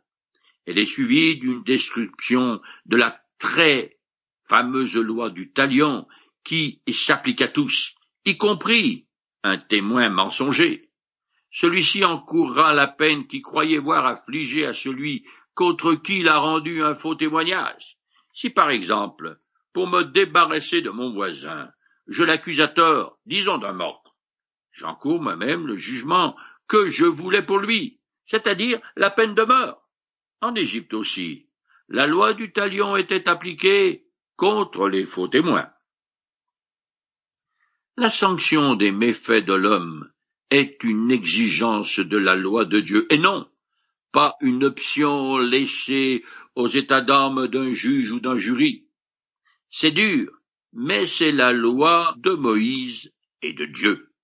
Elle 0.66 0.78
est 0.78 0.86
suivie 0.86 1.38
d'une 1.38 1.64
description 1.64 2.60
de 2.86 2.98
la 2.98 3.22
très 3.40 3.98
fameuse 4.50 4.98
loi 4.98 5.30
du 5.30 5.54
talion 5.54 6.06
qui 6.44 6.82
s'applique 6.92 7.42
à 7.42 7.48
tous, 7.48 7.96
y 8.26 8.38
compris 8.38 9.08
un 9.44 9.58
témoin 9.58 10.10
mensonger. 10.10 10.90
Celui-ci 11.50 12.04
encourra 12.04 12.74
la 12.74 12.88
peine 12.88 13.26
qui 13.28 13.42
croyait 13.42 13.78
voir 13.78 14.06
affligée 14.06 14.66
à 14.66 14.74
celui 14.74 15.26
contre 15.54 15.96
qui 15.96 16.20
il 16.20 16.28
a 16.28 16.40
rendu 16.40 16.84
un 16.84 16.96
faux 16.96 17.16
témoignage. 17.16 17.98
Si 18.34 18.50
par 18.50 18.70
exemple, 18.70 19.40
pour 19.72 19.88
me 19.88 20.04
débarrasser 20.04 20.82
de 20.82 20.90
mon 20.90 21.14
voisin, 21.14 21.70
je 22.08 22.24
l'accuse 22.24 22.60
à 22.60 22.68
tort, 22.68 23.18
disons 23.26 23.58
d'un 23.58 23.72
meurtre, 23.72 24.05
j'encours 24.76 25.22
moi-même 25.22 25.66
le 25.66 25.78
jugement 25.78 26.36
que 26.68 26.88
je 26.88 27.06
voulais 27.06 27.44
pour 27.44 27.60
lui, 27.60 28.00
c'est-à-dire 28.28 28.80
la 28.96 29.10
peine 29.10 29.34
de 29.34 29.44
mort. 29.44 29.90
En 30.42 30.54
Égypte 30.54 30.94
aussi, 30.94 31.48
la 31.88 32.08
loi 32.08 32.34
du 32.34 32.52
talion 32.52 32.98
était 32.98 33.28
appliquée 33.28 34.06
contre 34.36 34.90
les 34.90 35.06
faux 35.06 35.28
témoins. 35.28 35.70
La 37.98 38.10
sanction 38.10 38.76
des 38.76 38.92
méfaits 38.92 39.46
de 39.46 39.54
l'homme 39.54 40.12
est 40.50 40.84
une 40.84 41.10
exigence 41.10 42.00
de 42.00 42.18
la 42.18 42.36
loi 42.36 42.66
de 42.66 42.82
Dieu, 42.82 43.08
et 43.10 43.18
non 43.18 43.50
pas 44.12 44.38
une 44.40 44.64
option 44.64 45.38
laissée 45.38 46.24
aux 46.56 46.70
états 46.70 47.02
d'âme 47.02 47.48
d'un 47.48 47.72
juge 47.72 48.12
ou 48.12 48.22
d'un 48.22 48.38
jury. 48.38 48.88
C'est 49.70 49.92
dur, 49.92 50.32
mais 50.72 51.06
c'est 51.06 51.34
la 51.34 51.52
loi 51.52 52.16
de 52.20 52.32
Moïse 52.32 53.12
et 53.42 53.52
de 53.52 53.66
Dieu. 53.66 54.15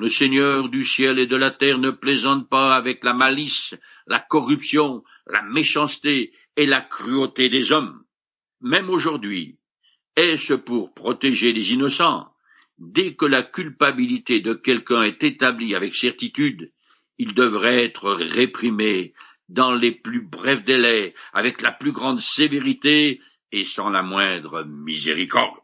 Le 0.00 0.08
Seigneur 0.08 0.68
du 0.68 0.84
ciel 0.84 1.18
et 1.18 1.26
de 1.26 1.34
la 1.34 1.50
terre 1.50 1.78
ne 1.78 1.90
plaisante 1.90 2.48
pas 2.48 2.76
avec 2.76 3.02
la 3.02 3.14
malice, 3.14 3.74
la 4.06 4.20
corruption, 4.20 5.02
la 5.26 5.42
méchanceté 5.42 6.32
et 6.56 6.66
la 6.66 6.80
cruauté 6.80 7.48
des 7.48 7.72
hommes. 7.72 8.04
Même 8.60 8.90
aujourd'hui, 8.90 9.58
est-ce 10.14 10.54
pour 10.54 10.94
protéger 10.94 11.52
les 11.52 11.72
innocents? 11.72 12.28
Dès 12.78 13.16
que 13.16 13.24
la 13.24 13.42
culpabilité 13.42 14.40
de 14.40 14.54
quelqu'un 14.54 15.02
est 15.02 15.24
établie 15.24 15.74
avec 15.74 15.96
certitude, 15.96 16.72
il 17.18 17.34
devrait 17.34 17.82
être 17.82 18.12
réprimé 18.12 19.14
dans 19.48 19.74
les 19.74 19.90
plus 19.90 20.22
brefs 20.22 20.62
délais, 20.62 21.12
avec 21.32 21.60
la 21.60 21.72
plus 21.72 21.90
grande 21.90 22.20
sévérité 22.20 23.20
et 23.50 23.64
sans 23.64 23.90
la 23.90 24.04
moindre 24.04 24.62
miséricorde. 24.62 25.58